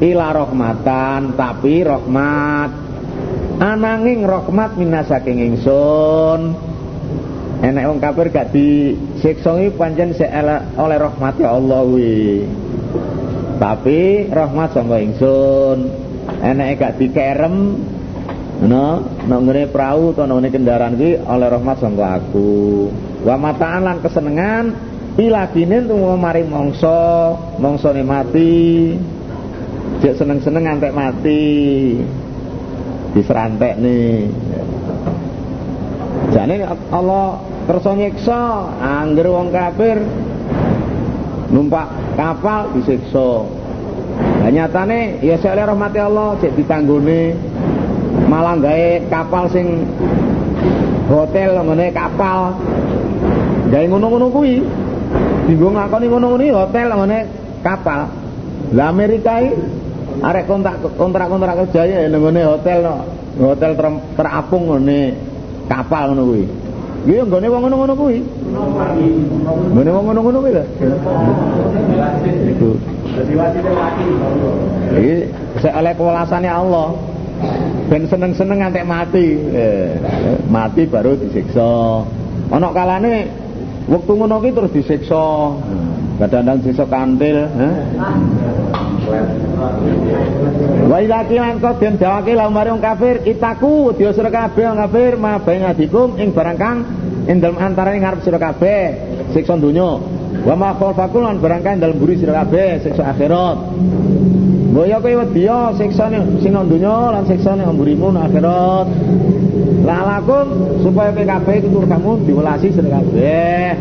Ila 0.03 0.35
rahmatan 0.35 1.39
tapi 1.39 1.87
rahmat 1.87 2.82
ananging 3.63 4.27
rahmat 4.27 4.75
minas 4.75 5.07
saking 5.07 5.55
ingsun. 5.55 6.59
Enek 7.63 7.87
wong 7.87 8.03
kafir 8.03 8.27
gak 8.35 8.51
disiksa 8.51 9.55
iki 9.63 9.79
pancen 9.79 10.11
oleh 10.75 10.99
rahmat 10.99 11.39
ya 11.39 11.55
Allah 11.55 11.87
wi. 11.87 12.43
Tapi 13.63 14.27
rahmat 14.27 14.75
sangka 14.75 14.99
ingsun. 14.99 15.79
Enek 16.43 16.83
gak 16.83 16.99
dikerem 16.99 17.79
no 18.63 19.03
ngene 19.27 19.67
perahu 19.71 20.15
to 20.15 20.27
no 20.27 20.43
kendaraan 20.43 20.99
ki 20.99 21.23
oleh 21.23 21.47
rahmat 21.47 21.79
sangka 21.79 22.19
aku. 22.19 22.91
Wa 23.23 23.39
mataan 23.39 23.87
lan 23.87 24.03
kesenengan 24.03 24.75
ilakinin 25.15 25.87
tuh 25.87 26.19
maring 26.19 26.51
mongso 26.51 27.39
mongsone 27.63 28.03
mati. 28.03 28.91
Jek 30.03 30.19
seneng-seneng 30.19 30.67
ngantek 30.67 30.91
mati 30.99 31.47
diserantek 33.13 33.77
nih. 33.79 34.29
Jadi 36.33 36.65
Allah 36.89 37.45
kersa 37.69 37.93
nyiksa 37.93 38.41
angger 38.81 39.29
wong 39.29 39.53
kafir 39.53 40.01
numpak 41.53 41.93
kapal 42.17 42.73
disiksa. 42.73 43.45
Nah 44.43 44.51
nyatane 44.51 45.21
ya 45.21 45.37
oleh 45.39 45.65
rahmati 45.69 45.99
Allah 46.01 46.41
cek 46.41 46.57
ditanggone. 46.57 47.37
Malah 48.29 48.57
gawe 48.57 48.89
kapal 49.13 49.45
sing 49.53 49.85
hotel 51.13 51.61
ngene 51.61 51.93
kapal. 51.93 52.57
Gawe 53.69 53.85
ngono-ngono 53.89 54.27
kuwi. 54.33 54.65
Dinggo 55.49 55.69
ngakoni 55.69 56.07
ngono-ngono 56.09 56.45
hotel 56.65 56.89
ngene 56.97 57.19
kapal. 57.61 58.09
Lah 58.73 58.89
Amerika 58.89 59.37
iki 59.45 59.82
arek 60.21 60.45
kontrak 60.45 60.77
kontrak 60.99 61.27
kontrak 61.33 61.55
kerja 61.65 61.81
ya 61.89 61.99
nggone 62.13 62.41
hotel 62.45 62.79
no. 62.85 62.95
hotel 63.41 63.73
ter, 63.73 63.87
terapung 64.19 64.69
ngene 64.69 65.17
kapal 65.71 66.13
ngono 66.13 66.23
kuwi 66.29 66.45
Iki 67.03 67.19
yo 67.19 67.25
nggone 67.27 67.51
wong 67.51 67.61
ngono-ngono 67.67 67.95
kuwi. 67.99 68.19
Nggone 69.75 69.91
wong 69.91 70.05
ngono-ngono 70.07 70.39
kuwi. 70.39 70.53
Iku. 72.55 72.71
Iki 74.95 75.15
sek 75.59 75.75
oleh 75.75 75.93
kewelasane 75.99 76.47
Allah. 76.47 76.95
Ben 77.91 78.07
seneng-seneng 78.07 78.63
ngantek 78.63 78.87
mati. 78.87 79.35
Eh, 79.35 79.99
mati 80.47 80.87
baru 80.87 81.19
disiksa. 81.19 82.07
Ana 82.55 82.71
kalane 82.71 83.27
wektu 83.91 84.15
ngono 84.15 84.39
ki 84.39 84.55
terus 84.55 84.71
disiksa. 84.71 85.59
Kadang-kadang 86.23 86.63
siksa 86.63 86.87
kantil, 86.87 87.51
eh? 87.51 87.75
Wa 90.91 90.97
idza 91.03 91.21
kilan 91.27 91.59
kau 91.59 91.75
den 91.79 91.95
dawake 91.99 92.33
la 92.35 92.47
kafir 92.79 93.27
itaku 93.27 93.95
dia 93.99 94.15
sira 94.15 94.31
kabeh 94.31 94.65
wong 94.69 94.79
kafir 94.79 95.13
ma 95.19 95.39
bainadikum 95.43 96.19
ing 96.19 96.31
barang 96.31 96.59
kang 96.59 96.79
ing 97.27 97.37
dalem 97.43 97.59
antarané 97.59 97.99
ngarep 97.99 98.21
sira 98.23 98.39
kabeh 98.39 98.83
siksa 99.35 99.59
donya 99.59 99.99
wa 100.43 100.55
ma 100.55 100.71
khalfakum 100.79 101.23
lan 101.27 101.43
barang 101.43 101.63
kang 101.63 101.79
buri 101.99 102.15
sira 102.19 102.45
kabeh 102.45 102.83
siksa 102.83 103.11
akhirat 103.11 103.59
Boyo 104.73 105.05
kowe 105.05 105.13
wedi 105.21 105.45
siksane 105.77 106.41
sing 106.41 106.57
donya 106.57 107.13
lan 107.13 107.29
siksane 107.29 107.61
nang 107.61 107.77
burimu 107.77 108.09
nang 108.09 108.25
akhirat. 108.25 108.89
Lalakum 109.85 110.81
supaya 110.81 111.13
kowe 111.13 111.29
kabeh 111.29 111.55
iku 111.61 111.69
tur 111.77 111.85
kamu 111.85 112.25
diwelasi 112.25 112.73
sira 112.73 112.89
kabeh. 112.89 113.77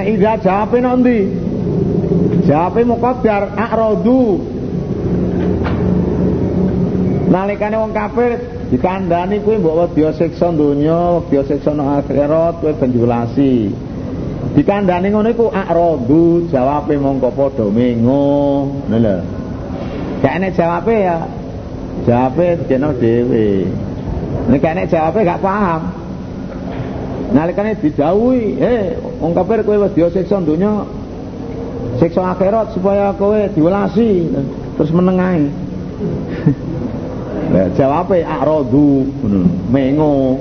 Ida 0.00 0.40
jawabe 0.40 0.80
nanti. 0.80 1.18
Jawabe 2.48 2.80
muqaddar 2.88 3.52
a'radu. 3.52 4.40
Nalikane 7.28 7.76
wong 7.76 7.92
kafir 7.92 8.40
dikandani 8.72 9.40
kuwi 9.44 9.60
mbok 9.60 9.76
wedi 9.76 10.04
siksa 10.16 10.48
donya, 10.52 11.20
wedi 11.20 11.36
siksa 11.44 11.76
nang 11.76 12.00
akhirat 12.00 12.64
kowe 12.64 12.72
benjulasi. 12.72 13.72
Dikandani 14.56 15.12
ngono 15.12 15.28
iku 15.28 15.46
a'radu, 15.52 16.48
jawabe 16.48 16.96
mongko 16.96 17.28
padha 17.36 17.66
mengo. 17.68 18.24
Ngono 18.88 18.96
lho. 18.96 19.16
Gak 20.24 20.32
enek 20.40 20.52
jawabe 20.56 20.96
ya. 20.96 21.18
Jawabe 22.08 22.46
dene 22.68 22.88
dhewe. 23.00 23.46
Nek 24.48 24.64
enek 24.64 24.88
jawabe 24.88 25.20
gak 25.24 25.40
paham. 25.44 26.02
nalikane 27.32 27.74
didhawuhi 27.80 28.60
eh 28.60 29.00
wong 29.22 29.32
kafir 29.38 29.62
kowe 29.62 29.78
wis 29.86 29.94
disiksa 29.94 30.42
donya 30.42 30.82
siksa 32.02 32.34
akhirat 32.34 32.74
supaya 32.74 33.14
kowe 33.14 33.38
diwelasi 33.54 34.34
terus 34.74 34.90
menengahi 34.90 35.46
Lah 37.52 37.68
jawabe 37.76 38.24
arodu 38.24 39.04
mengo. 39.68 40.40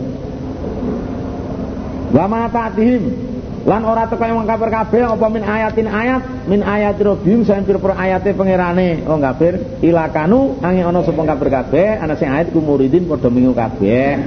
Wa 2.15 2.25
ma 2.27 2.47
ta'tihim. 2.47 3.03
Lan 3.61 3.85
ora 3.85 4.09
teko 4.09 4.25
wong 4.25 4.49
kafir 4.49 4.69
kabeh 4.73 5.05
apa 5.05 5.27
min 5.29 5.45
ayatin 5.45 5.85
ayat 5.85 6.49
min 6.49 6.65
ayat 6.65 6.97
rabbihim 6.97 7.45
saen 7.45 7.61
pira 7.61 7.77
ayate 7.93 8.33
pangerane. 8.33 9.05
Wong 9.05 9.21
kafir 9.21 9.59
ilakanu 9.85 10.57
angin 10.65 10.87
ana 10.87 11.05
sapa 11.05 11.21
kafir 11.27 11.49
kabeh 11.53 11.87
ana 12.01 12.17
sing 12.17 12.31
ayat 12.31 12.49
kumuridin 12.49 13.05
padha 13.05 13.29
mengo 13.29 13.53
kabeh 13.53 14.17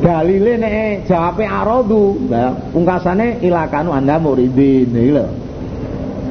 dalile 0.00 0.60
nek 0.60 1.08
jawabe 1.08 1.44
arodu 1.48 2.28
nah, 2.28 2.52
pungkasane 2.72 3.40
ilakanu 3.40 3.96
anda 3.96 4.20
muridin 4.20 4.92
iki 4.92 5.12
lho. 5.12 5.26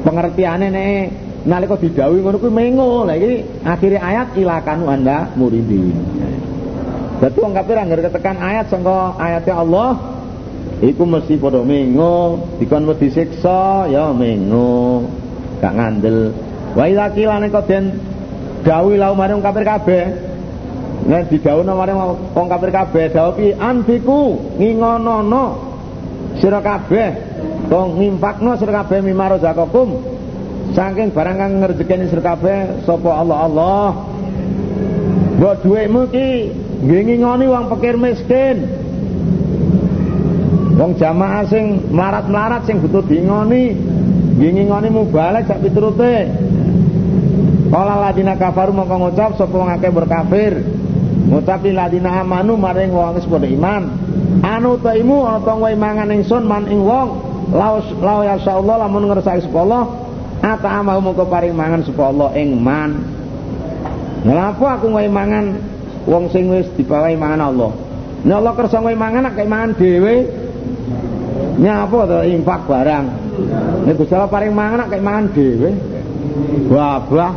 Pengertiane 0.06 0.66
nek 0.70 1.04
nalika 1.46 1.74
didhawuhi 1.78 2.22
ngono 2.22 2.38
kuwi 2.38 2.52
mengo. 2.52 3.06
Lha 3.06 3.14
iki 3.18 3.32
akhire 3.66 3.98
ayat 3.98 4.38
ilakanu 4.38 4.86
anda 4.86 5.30
muridin. 5.34 5.96
Dadi 7.16 7.38
wong 7.40 7.56
kafir 7.56 7.76
anggere 7.80 8.06
ketekan 8.06 8.36
ayat 8.38 8.68
sangka 8.68 9.16
ayatnya 9.16 9.54
Allah 9.56 9.90
iku 10.84 11.02
mesti 11.02 11.34
padha 11.40 11.64
mengo. 11.66 12.44
Dikon 12.62 12.86
wedi 12.86 13.08
siksa 13.10 13.90
ya 13.90 14.14
mengo. 14.14 15.02
Gak 15.58 15.72
ngandel. 15.74 16.36
Wa 16.76 16.84
ila 16.86 17.08
kilane 17.10 17.48
den 17.48 17.84
dawuh 18.62 18.94
lau 18.94 19.16
marang 19.16 19.40
kafir 19.40 19.64
kabeh 19.64 20.04
Nek 21.06 21.30
didhawuhna 21.30 21.70
marang 21.78 22.18
wong 22.34 22.46
kafir 22.50 22.70
kabeh 22.74 23.04
dawuh 23.14 23.38
pi 23.38 23.54
anfiku 23.54 24.42
ngingonono 24.58 25.44
sira 26.42 26.58
kabeh 26.58 27.08
to 27.70 27.80
ngimpakno 27.94 28.58
sira 28.58 28.82
kabeh 28.82 29.06
mimaro 29.06 29.38
zakakum 29.38 30.02
saking 30.74 31.14
barang 31.14 31.36
kang 31.38 31.52
ngrejekeni 31.62 32.10
sira 32.10 32.34
kabeh 32.34 32.82
sapa 32.82 33.10
Allah 33.22 33.38
Allah? 33.46 33.86
Mbok 35.38 35.54
dhuwitmu 35.62 36.02
ki 36.10 36.28
nggih 36.82 37.00
ngingoni 37.06 37.44
wong 37.46 37.64
pikir 37.70 37.94
miskin. 38.02 38.56
Wong 40.74 40.98
jamaah 40.98 41.46
sing 41.46 41.86
melarat-melarat 41.94 42.66
sing 42.66 42.82
butuh 42.82 43.06
dingoni 43.06 43.78
nggih 44.42 44.50
ngingoni 44.58 44.88
mubalek 44.90 45.46
sak 45.46 45.62
piturute. 45.62 46.34
Kala 47.70 47.94
ladina 48.10 48.34
kafaru 48.34 48.74
mongko 48.74 48.96
ngucap 49.06 49.30
sapa 49.38 49.54
wong 49.54 49.70
akeh 49.70 49.90
berkafir 49.94 50.52
ngucapi 51.26 51.70
ladina 51.74 52.22
amanu 52.22 52.54
maring 52.54 52.94
wong 52.94 53.18
wis 53.18 53.26
padha 53.26 53.48
iman 53.50 53.82
anu 54.46 54.78
taimu 54.78 55.26
ana 55.26 55.42
to 55.42 55.54
mangan 55.74 56.08
ingsun 56.14 56.46
man 56.46 56.70
ing 56.70 56.86
wong 56.86 57.18
laos 57.50 57.86
lao 57.98 58.22
ya 58.22 58.38
Allah 58.38 58.86
lamun 58.86 59.10
ngersake 59.10 59.46
sapa 59.46 59.58
Allah 59.62 59.84
ata 60.42 60.68
amahu 60.82 61.10
mongko 61.10 61.24
paring 61.26 61.54
mangan 61.54 61.82
sapa 61.82 62.02
Allah 62.10 62.30
ing 62.38 62.54
man 62.58 63.16
Ngelapo 64.26 64.66
aku 64.66 64.90
ngowe 64.90 65.06
mangan 65.06 65.54
wong 66.02 66.26
sing 66.34 66.50
wis 66.50 66.66
dibawahi 66.74 67.14
mangan 67.14 67.46
Allah. 67.46 67.70
Nek 68.26 68.34
Allah 68.42 68.52
kersa 68.58 68.82
ngowe 68.82 68.96
mangan 68.98 69.30
nek 69.30 69.38
mangan 69.46 69.70
dhewe 69.78 70.14
nyapa 71.62 71.98
to 72.10 72.18
infak 72.26 72.66
barang. 72.66 73.06
Nek 73.86 73.94
Gusti 73.94 74.18
Allah 74.18 74.26
paring 74.26 74.50
mangan 74.50 74.90
nek 74.90 74.98
mangan 74.98 75.26
dhewe. 75.30 75.70
Wabah. 76.66 77.32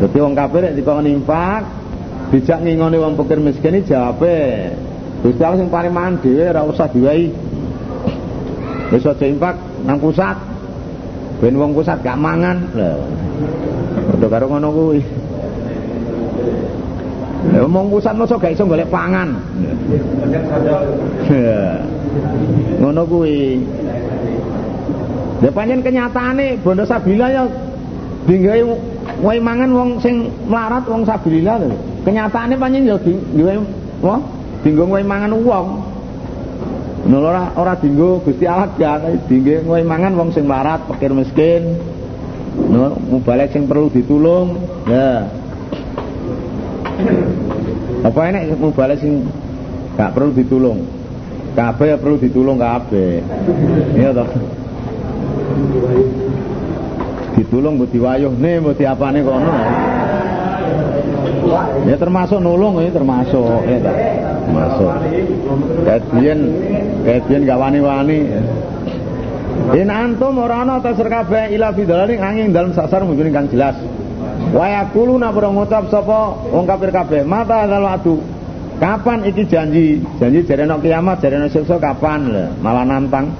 Dadi 0.00 0.18
wong 0.24 0.32
kafir 0.32 0.60
nek 0.64 0.74
dikon 0.80 1.12
infak 1.12 1.83
dijak 2.34 2.66
ngingoni 2.66 2.98
wong 2.98 3.14
pikir 3.14 3.38
miskin 3.38 3.78
iki 3.78 3.94
jawabe. 3.94 4.66
Gusti 5.22 5.42
Allah 5.46 5.62
sing 5.62 5.70
paling 5.70 5.94
mangan 5.94 6.18
dhewe 6.18 6.50
ora 6.50 6.66
usah 6.66 6.90
diwai 6.90 7.30
wis 8.90 9.06
aja 9.06 9.54
nang 9.86 10.02
pusat. 10.02 10.34
Ben 11.38 11.54
wong 11.54 11.78
pusat 11.78 12.02
gak 12.02 12.18
mangan. 12.18 12.74
Lho 14.18 14.26
karo 14.26 14.50
ngono 14.50 14.68
kuwi. 14.74 15.00
Wong 17.54 17.86
pusat 17.94 18.18
mosok 18.18 18.42
gak 18.42 18.58
iso 18.58 18.66
golek 18.66 18.90
pangan. 18.90 19.38
Ngono 22.82 23.02
kuwi. 23.06 23.62
Ya 25.38 25.50
pancen 25.54 25.86
kenyataane 25.86 26.58
Bondo 26.66 26.82
Sabila 26.82 27.30
ya 27.30 27.46
dinggawe 28.26 28.62
wae 29.22 29.38
mangan 29.38 29.70
wong 29.70 29.90
sing 30.02 30.34
melarat 30.50 30.82
wong 30.90 31.06
Sabila 31.06 31.62
lho. 31.62 31.93
Kenyataane 32.04 32.60
pancen 32.60 32.84
ya 32.84 33.00
dinggawe 33.00 33.54
wong 34.04 34.20
dinggo 34.60 34.84
mangan 34.84 35.32
wong. 35.40 35.66
Ngono 37.04 37.26
ora 37.28 37.52
ora 37.56 37.72
dinggo 37.80 38.20
Gusti 38.20 38.44
Allah 38.44 38.68
gak 38.76 39.28
dinggo 39.28 39.64
wae 39.72 39.84
mangan 39.84 40.12
wong 40.16 40.28
sing 40.36 40.44
melarat, 40.44 40.84
fakir 40.84 41.16
miskin. 41.16 41.80
No, 42.54 42.92
mubalek 43.10 43.50
sing 43.56 43.64
perlu 43.64 43.88
ditulung. 43.88 44.60
Ya. 44.84 45.26
Apa 48.04 48.20
enek 48.30 48.56
mubalek 48.60 49.00
sing 49.00 49.24
gak 49.96 50.12
perlu 50.12 50.36
ditulung? 50.36 50.84
Kabeh 51.56 51.94
ya 51.94 51.96
perlu 51.96 52.16
ditulung 52.20 52.60
kabeh. 52.60 53.24
Iya 53.96 54.10
toh. 54.12 54.28
Ditulung 57.38 57.80
mbok 57.80 57.88
diwayuhne 57.90 58.52
mbok 58.60 58.76
diapane 58.76 59.24
kono. 59.24 59.52
Ya 61.84 61.96
termasuk 62.00 62.38
nulung 62.40 62.80
ya 62.80 62.90
termasuk 62.90 63.64
ya 63.68 63.78
toh. 63.80 63.96
Termasuk. 64.48 64.90
Kajian 65.84 66.40
kajian 67.04 67.40
gak 67.44 67.58
wani-wani. 67.60 68.18
In 69.76 69.88
antum 69.88 70.36
ora 70.40 70.66
ana 70.66 70.82
ta 70.82 70.92
kabeh 70.92 71.54
ila 71.56 71.72
angin 71.72 72.52
dalam 72.52 72.72
sasar 72.74 73.04
mungkin 73.04 73.32
kang 73.32 73.48
jelas. 73.48 73.76
Wa 74.52 74.66
yaquluna 74.70 75.32
para 75.34 75.48
ngucap 75.50 75.90
sapa 75.90 76.36
wong 76.52 76.64
kafir 76.68 76.90
mata 77.24 77.66
kalau 77.66 77.90
adu. 77.90 78.16
Kapan 78.74 79.22
iki 79.22 79.46
janji? 79.46 80.02
Janji 80.18 80.42
jare 80.42 80.66
nek 80.66 80.82
kiamat, 80.82 81.22
jare 81.22 81.38
nek 81.38 81.54
siksa 81.54 81.78
kapan 81.78 82.20
lho? 82.26 82.44
Malah 82.58 82.82
nantang. 82.82 83.30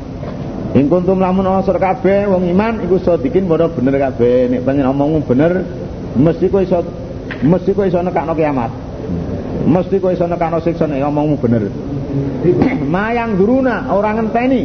Ing 0.78 0.86
kuntum 0.86 1.18
lamun 1.18 1.46
ana 1.46 1.62
sur 1.62 1.74
kabeh 1.74 2.30
wong 2.30 2.46
iman 2.54 2.82
iku 2.86 3.02
sadikin 3.02 3.50
padha 3.50 3.66
bener 3.66 3.98
kabeh. 3.98 4.50
Nek 4.50 4.62
panjen 4.62 4.86
omongmu 4.86 5.26
bener, 5.26 5.66
mesti 6.14 6.46
kowe 6.46 6.62
iso 6.62 6.86
mesti 7.44 7.70
kowe 7.74 7.86
iso 7.88 8.02
nekakno 8.02 8.34
kiamat. 8.34 8.70
Mesti 9.64 9.96
kowe 10.00 10.12
iso 10.12 10.26
nekakno 10.26 10.60
siksa 10.60 10.86
nek 10.86 11.04
omongmu 11.04 11.36
bener. 11.40 11.64
Mayang 12.94 13.36
duruna 13.40 13.90
orang 13.90 14.28
ngenteni. 14.28 14.62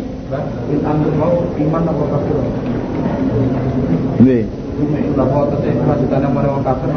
kafir 6.63 6.89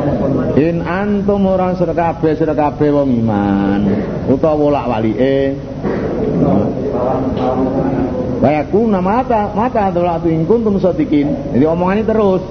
In 0.55 0.77
antum 0.87 1.43
orang 1.51 1.75
sira 1.75 1.95
kabeh 1.97 2.33
sira 2.39 2.55
kabeh 2.55 2.95
wong 2.95 3.11
iman 3.25 3.81
utawa 4.31 4.55
wolak 4.55 4.87
walike. 4.87 5.59
Bayaku 8.43 8.91
nama 8.91 9.23
mata 9.23 9.55
mata 9.55 9.91
adalah 9.91 10.19
tu 10.23 10.31
in 10.31 10.47
kuntum 10.47 10.79
sadikin. 10.79 11.55
Jadi 11.55 11.65
omongan 11.67 12.03
ini 12.03 12.07
terus. 12.07 12.43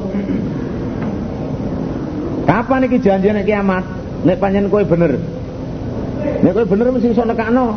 Kapan 2.61 2.85
iki 2.85 3.01
janjian 3.01 3.41
kiamat? 3.41 3.81
Nek 4.21 4.37
panjen 4.37 4.69
kowe 4.69 4.85
bener. 4.85 5.17
Nek 6.45 6.53
kowe 6.53 6.61
bener 6.69 6.93
mesti 6.93 7.09
iso 7.09 7.25
nekakno. 7.25 7.73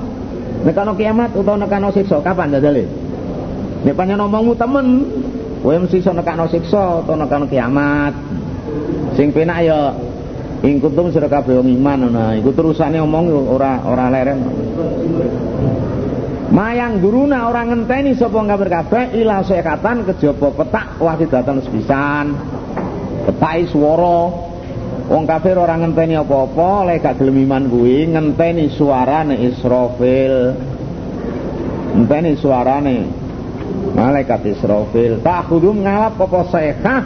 Nekakno 0.60 0.92
kiamat 0.92 1.32
utawa 1.32 1.56
nekakno 1.56 1.88
siksa. 1.88 2.20
Kapan 2.20 2.52
dadale? 2.52 2.84
Nek 3.80 3.96
panjen 3.96 4.20
omongmu 4.20 4.52
temen, 4.52 5.08
kowe 5.64 5.72
mesti 5.80 6.04
iso 6.04 6.12
nekakno 6.12 6.52
siksa 6.52 7.00
utawa 7.00 7.24
nekakno 7.24 7.48
kiamat. 7.48 8.12
Sing 9.16 9.32
penak 9.32 9.64
ya 9.64 9.96
ing 10.60 10.84
kuntum 10.84 11.08
sira 11.08 11.32
kabeh 11.32 11.64
wong 11.64 11.80
iman 11.80 12.04
ngono. 12.04 12.36
Iku 12.44 12.52
terusane 12.52 13.00
omong 13.00 13.32
ora 13.56 13.80
ora 13.88 14.12
leren. 14.12 14.44
Mayang 16.52 17.00
guruna 17.00 17.48
orang 17.48 17.72
ngenteni 17.72 18.12
sapa 18.20 18.36
kabeh 18.36 18.68
kabeh 18.68 19.04
ila 19.16 19.40
sekatan 19.48 20.04
kejaba 20.12 20.52
petak 20.52 21.00
wahidatan 21.00 21.64
sepisan. 21.64 22.36
Petaki 23.24 23.64
swara. 23.72 24.52
Wong 25.04 25.28
kafir 25.28 25.60
orang 25.60 25.84
ngenteni 25.84 26.16
apa-apa, 26.16 26.88
lek 26.88 27.04
gak 27.04 27.20
gelem 27.20 27.44
iman 27.44 27.68
kuwi 27.68 28.08
ngenteni 28.08 28.72
suarane 28.72 29.36
Israfil. 29.36 30.56
Ngenteni 31.92 32.32
suarane 32.40 32.96
malaikat 33.92 34.48
Israfil. 34.48 35.20
Takhudum 35.20 35.84
ngalap 35.84 36.16
apa 36.16 36.40
sekah 36.48 37.02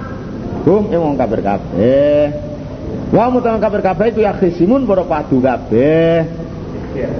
hum 0.62 0.94
ing 0.94 1.00
wong 1.02 1.14
kafir 1.18 1.42
kabeh. 1.42 2.22
Wa 3.10 3.34
mutan 3.34 3.58
kafir 3.58 3.82
kabeh 3.82 4.06
itu 4.14 4.20
ya 4.22 4.30
khisimun 4.38 4.86
padha 4.86 5.02
padu 5.02 5.42
kabeh. 5.42 6.22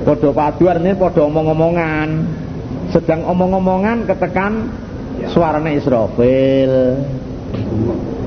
Padha 0.06 0.30
padu 0.30 0.64
artine 0.70 0.94
padha 0.94 1.26
omong-omongan. 1.26 2.08
Sedang 2.94 3.26
omong-omongan 3.26 4.06
ketekan 4.06 4.70
suarane 5.26 5.74
Israfil. 5.74 7.02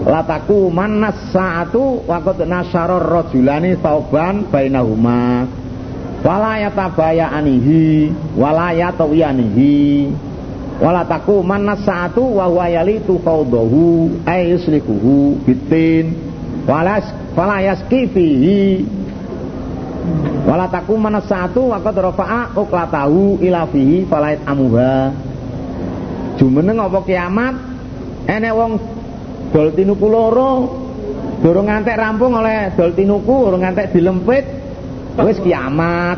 Lataku 0.01 0.73
manas 0.73 1.29
saatu 1.29 2.01
waktu 2.09 2.49
nasaror 2.49 3.05
rojulani 3.05 3.77
tauban 3.77 4.49
bainahuma. 4.49 5.45
Wala 6.25 6.57
yatabayanihi 6.57 8.13
wala 8.37 8.73
yatawiyanihi 8.73 10.09
wala 10.81 11.05
taku 11.05 11.45
manas 11.45 11.85
saatu 11.85 12.37
wa 12.37 12.45
huwa 12.49 12.65
yalitu 12.69 13.21
fawdahu 13.21 14.09
ay 14.25 14.49
yuslikuhu 14.49 15.37
bitin. 15.45 16.17
Walas 16.65 17.05
fala 17.37 17.61
yaski 17.61 18.09
fihi. 18.09 18.85
Wala 20.49 20.65
taku 20.69 20.97
manas 20.97 21.29
saatu 21.29 21.69
waktu 21.69 22.01
rafa'a 22.01 22.57
uklatahu 22.57 23.37
ila 23.41 23.69
fihi 23.69 24.09
fala 24.09 24.33
amuha. 24.49 25.13
Jumeneng 26.41 26.81
apa 26.81 27.05
kiamat? 27.05 27.53
Enek 28.25 28.53
wong 28.53 28.81
dol 29.51 29.69
tinuku 29.75 30.07
loro 30.07 30.51
durung 31.43 31.67
ngantek 31.67 31.99
rampung 31.99 32.35
oleh 32.39 32.71
dol 32.73 32.95
tinuku 32.95 33.51
durung 33.51 33.61
ngantek 33.61 33.91
dilempit 33.91 34.45
wis 35.19 35.39
kiamat 35.43 36.17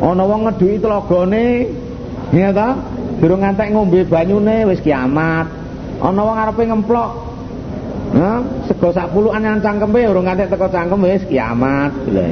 ana 0.00 0.22
wong 0.24 0.48
ngeduki 0.48 0.76
tlogone 0.80 1.46
ya 2.32 2.52
ta 2.52 2.76
durung 3.18 3.40
ngantek 3.40 3.72
ngombe 3.72 4.04
banyune 4.04 4.68
wis 4.68 4.84
kiamat 4.84 5.48
ana 6.00 6.20
wong 6.20 6.36
arepe 6.36 6.62
ngemplok 6.68 7.32
Nah, 8.12 8.44
sego 8.68 8.92
sak 8.92 9.08
puluhan 9.16 9.40
yang 9.40 9.64
cangkeme 9.64 10.04
urung 10.04 10.28
ngantek 10.28 10.52
teko 10.52 10.68
cangkem 10.68 11.00
wis 11.00 11.24
kiamat 11.24 11.96
lho. 12.12 12.28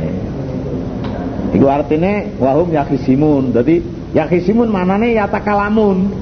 Iku 1.56 1.66
artine 1.72 2.36
wahum 2.36 2.68
yakhisimun. 2.68 3.56
Dadi 3.56 3.80
yakhisimun 4.12 4.68
manane 4.68 5.16
yatakalamun. 5.16 6.12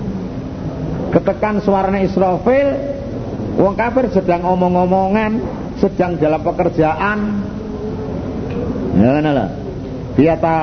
Ketekan 1.11 1.59
suarane 1.59 2.07
Israfil 2.07 2.98
Wong 3.59 3.75
kafir 3.75 4.07
sedang 4.15 4.47
omong-omongan, 4.47 5.43
sedang 5.83 6.15
dalam 6.15 6.39
pekerjaan. 6.47 7.19
Ya 8.95 9.09
ngono 9.19 9.31
lho. 9.35 9.47
Biata 10.15 10.57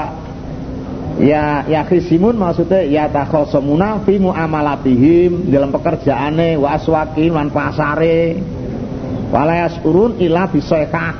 ya 1.19 1.63
ya 1.67 1.83
khisimun 1.87 2.35
maksudnya 2.39 2.83
ya 2.87 3.07
takhosamuna 3.11 4.03
fi 4.03 4.19
muamalatihim 4.19 5.47
dalam 5.47 5.71
pekerjaane 5.71 6.59
wa 6.59 6.75
aswakin 6.75 7.31
wan 7.31 7.47
pasare 7.55 8.39
wala 9.31 9.63
yasurun 9.63 10.19
ila 10.19 10.51
bisaikah 10.51 11.15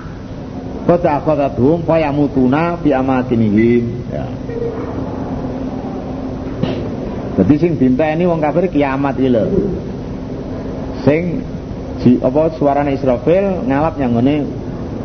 qad 0.83 1.03
akhadathum 1.03 1.87
fa 1.87 1.95
yamutuna 1.99 2.75
fi 2.83 2.91
amakinihim 2.91 3.83
ya 4.11 4.25
Jadi 7.35 7.55
sing 7.59 7.75
dinteni 7.75 8.23
wong 8.23 8.39
kafir 8.39 8.71
kiamat 8.71 9.19
lho. 9.19 9.43
Sing 11.03 11.43
si 12.03 12.19
apa 12.19 12.51
suarane 12.57 12.95
Israfil 12.97 13.67
ngalap 13.67 13.95
nyangone 13.95 14.45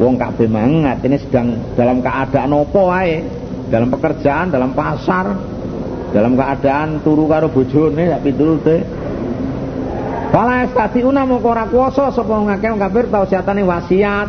wong 0.01 0.17
kabeh 0.17 0.49
mang 0.49 0.89
atine 0.89 1.21
sedang 1.21 1.77
dalam 1.77 2.01
keadaan 2.01 2.51
apa 2.57 2.83
dalam 3.71 3.89
pekerjaan 3.93 4.49
dalam 4.49 4.73
pasar 4.73 5.27
dalam 6.11 6.35
keadaan 6.35 7.05
turu 7.07 7.31
karo 7.31 7.53
bojone 7.53 8.11
tak 8.11 8.21
pitulute 8.27 8.79
Fala 10.31 10.63
una 11.03 11.27
moko 11.27 11.51
ora 11.51 11.67
kuwasa 11.67 12.15
sapa 12.15 12.31
wong 12.31 12.55
kafir 12.55 13.11
tau 13.11 13.27
siatane 13.27 13.67
wasiat. 13.67 14.29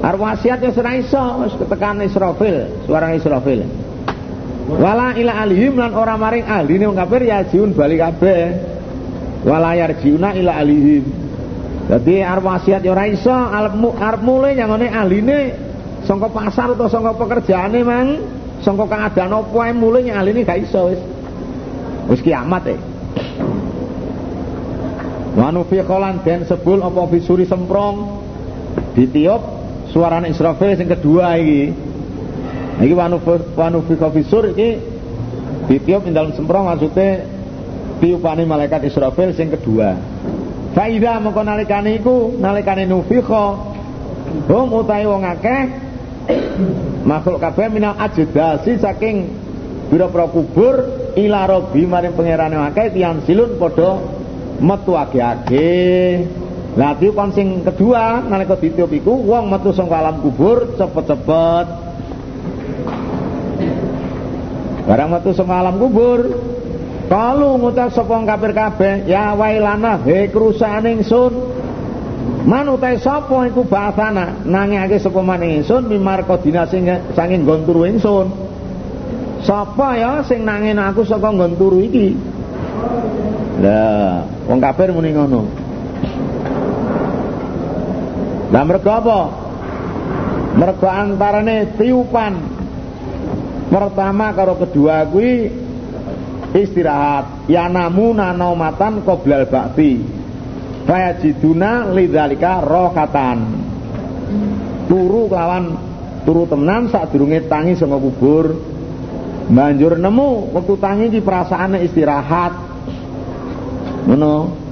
Wasiat 0.00 0.58
ya 0.64 0.72
ora 0.72 0.92
iso 0.96 1.20
wis 1.44 1.52
ketekan 1.52 2.00
Israfil 2.00 2.88
suara 2.88 3.12
Israfil. 3.12 3.60
Wala 4.72 5.12
ila 5.20 5.32
alihim 5.44 5.76
lan 5.76 5.92
ora 5.92 6.16
maring 6.16 6.48
ahline 6.48 6.88
wong 6.88 6.96
kafir 6.96 7.28
ya 7.28 7.44
jiun 7.44 7.76
balik 7.76 8.08
kabeh. 8.08 8.56
Wala 9.44 9.76
yarjiuna 9.76 10.32
ila 10.32 10.64
alihim 10.64 11.25
jadi 11.86 12.26
arep 12.26 12.42
wasiat 12.42 12.82
ya 12.82 12.90
ora 12.90 13.06
iso, 13.06 13.30
arep 13.30 14.20
mulai 14.26 14.58
nyangone 14.58 14.90
ahline 14.90 15.38
sangka 16.02 16.26
pasar 16.34 16.74
atau 16.74 16.90
sangka 16.90 17.14
pekerjaane 17.14 17.78
mang, 17.86 18.08
sangka 18.58 18.90
keadaan 18.90 19.30
apa 19.38 19.58
ae 19.62 19.70
mulai 19.70 20.10
ahline 20.10 20.42
gak 20.42 20.66
iso 20.66 20.90
wis. 20.90 20.98
Wis 22.10 22.20
kiamat 22.26 22.74
e. 22.74 22.76
Wanufi 25.38 25.78
kolan 25.86 26.26
den 26.26 26.42
sebul 26.48 26.82
apa 26.82 27.06
bisuri 27.06 27.46
semprong 27.46 28.24
ditiup 28.98 29.42
suarane 29.94 30.34
Israfil 30.34 30.74
sing 30.74 30.90
kedua 30.90 31.38
iki. 31.38 31.70
Iki 32.82 32.94
wanufi 32.98 33.34
wanufi 33.54 33.94
fisur 33.94 34.50
iki 34.58 34.82
ditiup 35.70 36.02
ing 36.02 36.18
dalam 36.18 36.34
semprong 36.34 36.66
maksudnya 36.66 37.30
tiupane 38.02 38.42
malaikat 38.42 38.90
Israfil 38.90 39.30
sing 39.38 39.54
kedua. 39.54 40.15
Faida 40.76 41.16
mengko 41.24 41.40
nalikane 41.40 41.96
iku 41.96 42.36
nalikane 42.36 42.84
nufikha 42.84 43.44
hum 44.44 44.68
utahe 44.76 45.08
wong 45.08 45.24
akeh. 45.24 45.62
Makhluk 47.08 47.40
kabeh 47.40 47.72
minal 47.72 47.96
ajdasi 47.96 48.76
saking 48.76 49.16
pira-pira 49.88 50.28
kubur 50.28 50.74
ila 51.16 51.48
rabbi 51.48 51.88
maring 51.88 52.12
pangerane 52.12 52.60
akeh 52.60 52.92
tiyang 52.92 53.24
silun 53.24 53.56
padha 53.56 54.04
metu 54.60 54.92
age-age. 54.92 55.72
Lah 56.76 56.92
tiupan 57.00 57.32
sing 57.32 57.64
kedua 57.64 58.20
nalika 58.28 58.60
ditiup 58.60 58.92
iku 58.92 59.16
wong 59.16 59.48
metu 59.48 59.72
saka 59.72 59.96
alam 59.96 60.20
kubur 60.20 60.76
cepet-cepet. 60.76 61.66
Barang 64.84 65.08
metu 65.08 65.32
saka 65.32 65.54
alam 65.56 65.80
kubur 65.80 66.20
kalau 67.06 67.54
ngucap 67.58 67.94
sapa 67.94 68.14
kafir 68.26 68.52
kabeh 68.52 68.94
ya 69.06 69.34
wailana 69.38 70.02
he 70.02 70.26
krusane 70.30 70.98
ingsun 70.98 71.56
Man 72.46 72.70
utai 72.70 73.02
sapa 73.02 73.42
iku 73.50 73.66
bahasana 73.66 74.46
nangingake 74.46 75.02
sapa 75.02 75.18
maning 75.18 75.66
mimar 75.90 76.22
kodina 76.30 76.62
sing 76.70 76.86
sanging 77.14 77.42
nggon 77.42 77.66
turu. 77.66 77.82
Sapa 79.42 79.98
ya 79.98 80.22
sing 80.22 80.46
nangin 80.46 80.78
aku 80.78 81.02
saka 81.02 81.34
nggon 81.34 81.58
iki? 81.90 82.14
Lah, 83.66 84.30
wong 84.46 84.62
kafir 84.62 84.94
muni 84.94 85.10
ngono. 85.10 85.42
Lah 88.54 88.62
mergo 88.62 88.90
apa? 88.94 89.20
Antarane 90.86 91.74
tiupan 91.74 92.32
pertama 93.74 94.30
karo 94.38 94.54
kedua 94.54 95.02
kuwi 95.10 95.65
istirahat. 96.64 97.50
Ya 97.50 97.68
namuna 97.68 98.32
naumatan 98.32 99.04
qoblal 99.04 99.44
ba'ti 99.48 100.00
fayajiduna 100.86 101.92
lidzalika 101.92 102.62
rohatan 102.62 103.38
turu 104.86 105.26
kawan 105.26 105.64
turu 106.22 106.46
temenan 106.46 106.88
saat 106.88 107.12
durunge 107.12 107.44
tangi 107.46 107.76
sama 107.76 108.00
kubur. 108.00 108.56
Banjur 109.46 109.94
nemu 109.94 110.50
waktu 110.58 110.74
tangi 110.82 111.06
di 111.12 111.20
perasaannya 111.22 111.78
istirahat. 111.86 112.52
Ngono. 114.10 114.66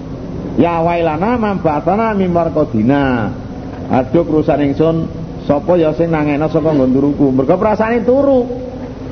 Ya 0.55 0.79
wailana 0.79 1.35
mambatana 1.35 2.15
mimar 2.15 2.55
kodina 2.55 3.27
aduh 3.91 4.23
kerusan 4.23 4.71
ingsun 4.71 4.97
sapa 5.51 5.75
ya 5.75 5.91
sing 5.99 6.15
nangena 6.15 6.47
saka 6.47 6.71
nggon 6.71 6.95
turuku? 6.95 7.35
Mergo 7.35 7.59
turu 8.07 8.39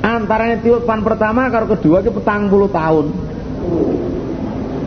antarane 0.02 0.58
tiupan 0.60 1.00
pertama 1.06 1.46
karo 1.48 1.70
kedua 1.70 2.02
ki 2.02 2.10
petang 2.10 2.50
puluh 2.50 2.68
tahun 2.68 3.06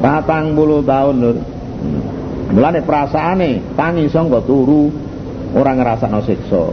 patang 0.03 0.53
puluh 0.53 0.83
tahun 0.83 1.15
lho 1.17 1.31
Mulane 2.55 2.85
perasaane 2.85 3.75
tangi 3.75 4.05
sangka 4.07 4.39
turu 4.45 4.87
ora 5.57 5.71
ngrasakno 5.73 6.21
siksa. 6.23 6.63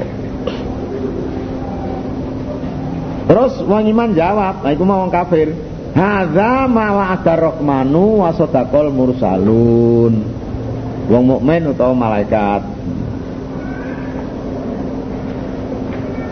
Terus 3.26 3.52
wong 3.64 3.88
iman 3.88 4.10
jawab, 4.12 4.60
nah 4.60 4.70
iku 4.70 4.84
mau 4.84 5.02
wong 5.06 5.10
kafir. 5.10 5.56
Hadza 5.92 6.68
ma 6.68 6.86
wa'ada 6.92 7.34
rahmanu 7.36 8.22
wa 8.24 8.30
sadaqal 8.30 8.92
mursalun. 8.92 10.12
Wong 11.08 11.24
mukmin 11.24 11.72
utawa 11.72 11.96
malaikat. 11.96 12.62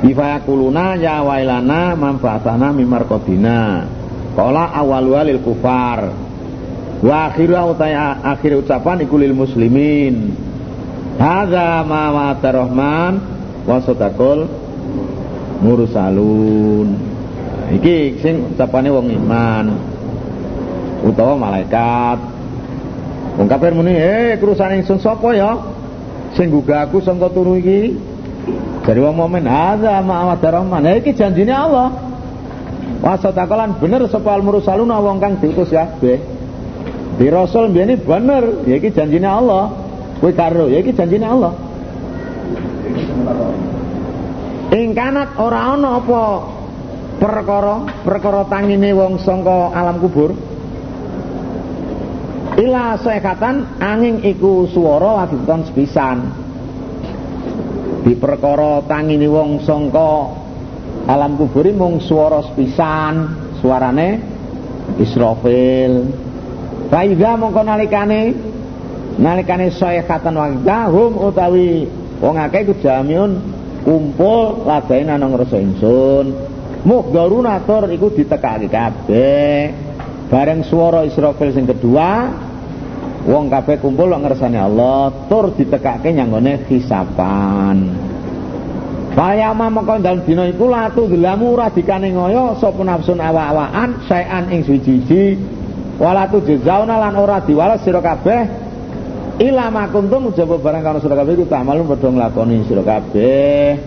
Ifayakuluna 0.00 0.96
ya 0.96 1.20
wailana 1.20 1.92
manfaatana 1.92 2.72
mimar 2.72 3.04
kodina. 3.04 3.84
Kala 4.32 4.72
awal 4.72 5.04
walil 5.12 5.44
kufar. 5.44 6.08
Wa 7.04 7.28
akhiru 7.28 7.56
utai 7.76 7.92
akhir 7.96 8.64
ucapan 8.64 9.04
iku 9.04 9.20
lil 9.20 9.36
muslimin. 9.36 10.32
Hadza 11.20 11.84
ma 11.84 12.08
wa 12.16 12.32
rahman 12.32 13.12
wa 13.68 13.76
mursalun. 15.60 16.88
Iki 17.76 18.24
sing 18.24 18.56
ucapane 18.56 18.88
wong 18.88 19.12
iman. 19.12 19.66
Utawa 21.04 21.36
malaikat. 21.36 22.18
Wong 23.36 23.48
kafir 23.52 23.76
muni 23.76 23.92
eh 23.92 24.40
kerusan 24.40 24.80
ingsun 24.80 24.96
sapa 24.96 25.36
ya? 25.36 25.60
Sing 26.34 26.48
gugah 26.48 26.88
aku 26.88 27.04
sangka 27.04 27.28
turu 27.28 27.60
iki 27.60 28.09
dari 28.90 28.98
wong 28.98 29.14
mukmin 29.14 29.46
hadza 29.46 30.02
ma 30.02 30.34
rahman 30.34 30.82
ha 30.82 30.98
iki 30.98 31.14
janjine 31.14 31.54
Allah 31.54 31.94
wa 32.98 33.14
sadaqalan 33.14 33.78
bener 33.78 34.02
sapa 34.10 34.34
al 34.34 34.42
mursalun 34.42 34.90
wong 34.90 35.22
kang 35.22 35.38
diutus 35.38 35.70
ya 35.70 35.86
be 36.02 36.18
di 37.20 37.28
Rasul 37.28 37.76
ini 37.76 38.00
bener, 38.00 38.64
ya 38.64 38.80
iki 38.80 38.96
janjine 38.96 39.28
Allah. 39.28 39.68
Kowe 40.24 40.32
karo, 40.32 40.72
ya 40.72 40.80
iki 40.80 40.96
janjine 40.96 41.28
Allah. 41.28 41.52
Ing 44.72 44.96
kanat 44.96 45.36
ora 45.36 45.76
ana 45.76 46.00
apa 46.00 46.22
perkara 47.20 47.84
perkara 48.08 48.48
tangine 48.48 48.96
wong 48.96 49.20
sangka 49.20 49.68
alam 49.68 50.00
kubur. 50.00 50.32
Ila 52.56 52.96
sekatan 52.96 53.76
angin 53.84 54.24
iku 54.24 54.64
swara 54.72 55.28
lagi 55.28 55.36
sepisan. 55.44 56.39
Di 58.00 58.16
perkara 58.16 58.80
tangine 58.88 59.28
wong 59.28 59.60
sangka 59.60 60.32
alam 61.04 61.36
kubur 61.36 61.68
mung 61.76 62.00
swara 62.00 62.40
sepisan, 62.48 63.14
suarane 63.60 64.08
Israfil. 64.96 66.08
Faida 66.88 67.36
mongko 67.36 67.60
nalikane 67.60 68.20
nalikane 69.20 69.70
sayhatan 69.70 70.34
wa 70.34 70.80
hum 70.88 71.12
utawi 71.28 71.86
wong 72.18 72.36
akeh 72.40 72.66
iku 72.66 72.74
jamiun 72.80 73.36
kumpul 73.84 74.64
ladain 74.64 75.08
nang 75.08 75.30
ngrasa 75.30 75.60
ingsun. 75.60 76.26
Mughdarun 76.80 77.44
atur 77.44 77.84
iku 77.92 78.08
ditekake 78.08 78.72
kabeh. 78.72 79.58
Bareng 80.32 80.64
swara 80.64 81.04
Israfil 81.04 81.52
sing 81.52 81.68
kedua 81.68 82.32
wong 83.30 83.46
kabeh 83.46 83.78
kumpul 83.78 84.10
kok 84.10 84.26
ngersane 84.26 84.58
Allah 84.58 85.14
tur 85.30 85.54
ditekake 85.54 86.10
nyanggone 86.10 86.66
hisapan. 86.66 87.78
Fayama 89.14 89.70
mongko 89.70 90.02
dalem 90.02 90.22
dina 90.26 90.46
iku 90.50 90.70
latu 90.70 91.06
delamu 91.06 91.54
ora 91.54 91.70
dikane 91.70 92.14
ngoyo 92.14 92.58
sapa 92.58 92.82
nafsun 92.82 93.18
awa-awaan 93.18 94.06
saean 94.06 94.50
ing 94.54 94.62
suci 94.62 95.34
wala 95.98 96.30
tujzauna 96.30 96.94
lan 96.98 97.14
ora 97.18 97.42
diwales 97.42 97.82
sira 97.82 98.02
ila 99.40 99.66
ma 99.72 99.88
kuntum 99.88 100.30
jaba 100.36 100.60
barang 100.60 100.82
karo 100.84 100.98
sira 101.00 101.16
kabeh 101.16 101.32
iku 101.32 101.46
tamalun 101.48 101.86
padha 101.86 102.08
nglakoni 102.10 102.66
sira 102.66 102.82
kabeh. 102.82 103.78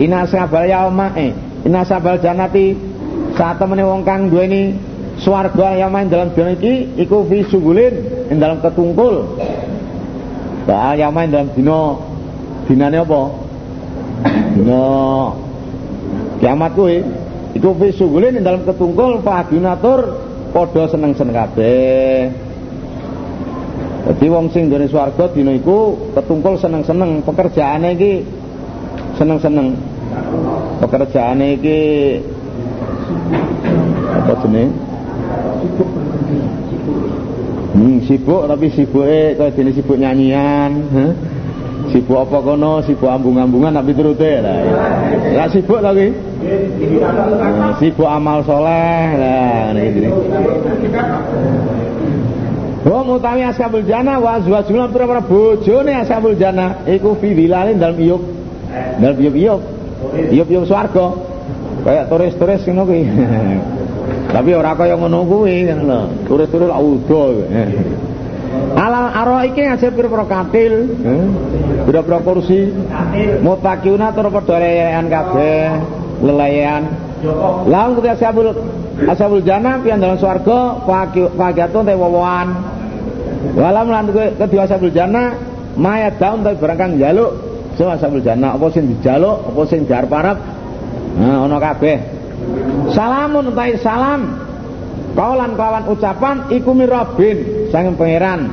Ina 0.00 0.24
sabal 0.28 0.68
yauma 0.68 1.16
eh 1.16 1.32
ina 1.64 1.82
sabal 1.88 2.20
janati. 2.20 2.92
Saat 3.32 3.64
temene 3.64 3.80
wong 3.80 4.04
kang 4.04 4.28
duweni 4.28 4.76
swarga 5.22 5.78
yang 5.78 5.94
main 5.94 6.10
dalam 6.10 6.34
dunia 6.34 6.58
iki 6.58 6.98
iku 6.98 7.24
fi 7.30 7.46
sugulin 7.46 8.26
ing 8.28 8.38
dalam 8.42 8.58
ketungkul 8.58 9.38
Soal 10.62 10.94
yang 10.94 11.10
main 11.10 11.26
dalam 11.26 11.50
dino 11.58 11.98
dinane 12.70 13.02
apa? 13.02 13.22
Dino 14.54 14.86
kiamat 16.38 16.70
kuwi 16.78 17.02
iku 17.58 17.74
fi 17.74 17.88
sugulin 17.90 18.38
ing 18.38 18.44
dalam 18.46 18.62
ketungkul 18.62 19.26
fahdunatur 19.26 20.00
padha 20.54 20.86
seneng-seneng 20.86 21.34
kabeh. 21.34 22.30
Dadi 24.02 24.26
wong 24.26 24.50
sing 24.54 24.70
ndone 24.70 24.86
swarga 24.86 25.30
dina 25.30 25.54
iku 25.54 26.10
ketungkul 26.14 26.58
seneng-seneng, 26.58 27.22
pekerjaane 27.26 27.94
iki 27.98 28.12
seneng-seneng. 29.18 29.78
Pekerjaane 30.78 31.46
iki 31.58 31.80
apa 34.22 34.34
jenenge? 34.46 34.91
Hmm, 37.72 38.04
sibuk 38.04 38.44
tapi 38.44 38.68
sibuke 38.68 39.32
kaya 39.32 39.48
dene 39.56 39.72
sibuk 39.72 39.96
nyanyian, 39.96 40.70
huh? 40.92 41.12
Sibuk 41.88 42.20
apa 42.28 42.44
kono, 42.44 42.84
sibuk 42.84 43.08
ambung-ambungan 43.08 43.72
tapi 43.72 43.96
turute 43.96 44.44
lah. 44.44 44.60
Ya 45.32 45.48
sibuk 45.48 45.80
lagi. 45.80 46.12
Nah, 46.12 47.72
sibuk 47.80 48.04
amal 48.04 48.44
soleh 48.44 49.16
lah 49.16 49.72
ini. 49.72 50.08
Wa 52.82 53.00
mutawi 53.06 53.40
ashabul 53.46 53.88
jannah 53.88 54.20
wa 54.20 54.36
azwajuna 54.36 54.92
pira-pira 54.92 55.22
bojone 55.24 55.92
ashabul 55.96 56.36
jannah 56.36 56.84
iku 56.84 57.16
fi 57.16 57.32
wilalin 57.32 57.80
dalam 57.80 57.96
iyuk. 57.96 58.22
Dalam 59.00 59.16
iyuk-iyuk. 59.16 59.60
Iyuk-iyuk 60.28 60.64
swarga. 60.68 61.16
Kayak 61.88 62.04
turis-turis 62.12 62.68
ngono 62.68 62.82
kuwi. 62.84 63.02
Tapi 64.32 64.50
ora 64.56 64.72
kaya 64.72 64.96
ngono 64.96 65.28
kuwi 65.28 65.68
kan 65.68 65.78
lho. 65.84 66.00
Turis-turis 66.24 66.72
udo. 66.72 67.22
Alal 68.72 69.06
aro 69.12 69.36
iki 69.44 69.64
ngasih 69.64 69.92
pira-pira 69.92 70.24
katil, 70.24 70.74
eh? 71.04 71.24
pira-pira 71.84 72.18
kursi. 72.24 72.72
Mutakiuna 73.44 74.12
tur 74.16 74.32
padha 74.32 74.56
lelehan 74.60 75.06
kabeh, 75.12 75.64
lelayan. 76.24 76.82
Laung 77.68 78.00
ketika 78.00 78.18
ashabul 78.18 78.50
ashabul 79.06 79.44
jannah 79.44 79.78
pian 79.84 80.00
dalam 80.00 80.16
swarga 80.16 80.84
fagiatun 81.36 81.84
te 81.84 81.94
wowoan. 81.94 82.48
Walam 83.52 83.86
lan 83.92 84.04
kedua 84.10 84.64
ashabul 84.64 84.90
jannah 84.90 85.52
maya 85.76 86.12
daun 86.12 86.44
tapi 86.44 86.56
barang 86.60 86.78
kang 86.78 86.92
njaluk 87.00 87.30
so 87.76 87.88
ashabul 87.88 88.20
jannah 88.20 88.56
apa 88.56 88.66
sing 88.72 88.92
dijaluk 88.92 89.48
apa 89.48 89.60
sing 89.68 89.88
diarep-arep 89.88 90.38
nah 91.16 91.44
ana 91.48 91.56
kabeh 91.60 91.96
salamun 92.92 93.50
utai 93.50 93.76
salam. 93.80 94.22
Kaulan 95.12 95.60
kawan 95.60 95.92
ucapan 95.92 96.36
iku 96.48 96.72
mirabin 96.72 97.68
sanging 97.68 98.00
pangeran. 98.00 98.48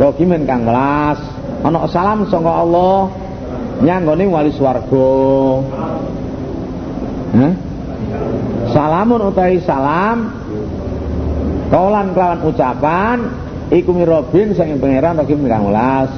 Logi 0.00 0.24
men 0.24 0.48
kang 0.48 0.64
welas? 0.64 1.20
Ana 1.60 1.84
salam 1.84 2.24
saka 2.32 2.52
Allah 2.64 3.12
nyanggone 3.84 4.24
wali 4.24 4.50
swarga. 4.56 5.12
Hah? 7.36 7.52
Salamun 8.72 9.20
utahi 9.28 9.60
salam. 9.60 10.32
Kaulan 11.72 12.12
kelawan 12.12 12.40
ucapan 12.52 13.18
Iku 13.72 13.96
mirobin 13.96 14.52
sanging 14.52 14.76
pangeran 14.76 15.16
Rogi 15.16 15.32
kang 15.48 15.64
welas? 15.64 16.12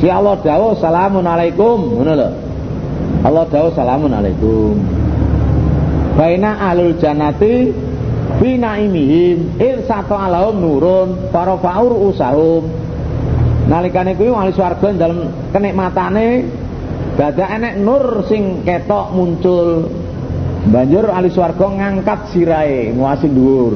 Si 0.00 0.08
Allah 0.08 0.36
dawuh 0.36 0.76
salamun 0.76 1.24
alaikum. 1.24 1.96
Ngono 1.96 2.12
Allah 3.24 3.44
dawuh 3.48 3.72
salamun 3.72 4.12
alaikum 4.12 4.99
Baina 6.20 6.60
alul 6.68 7.00
janati 7.00 7.72
Bina 8.36 8.76
imihim 8.76 9.56
Irsato 9.56 10.12
alahum 10.12 10.60
nurun 10.60 11.08
Farofaur 11.32 12.12
usahum 12.12 12.68
Nalikane 13.72 14.20
kuwi 14.20 14.28
wali 14.28 14.52
swarga 14.52 14.92
dalam 14.92 15.32
kenikmatane 15.48 16.44
Dada 17.16 17.48
enek 17.56 17.80
nur 17.80 18.28
sing 18.28 18.68
ketok 18.68 19.16
muncul 19.16 19.88
Banjur 20.60 21.08
ahli 21.08 21.32
swarga 21.32 21.72
ngangkat 21.72 22.36
sirai 22.36 22.92
nguasi 22.92 23.32
dhuwur. 23.32 23.74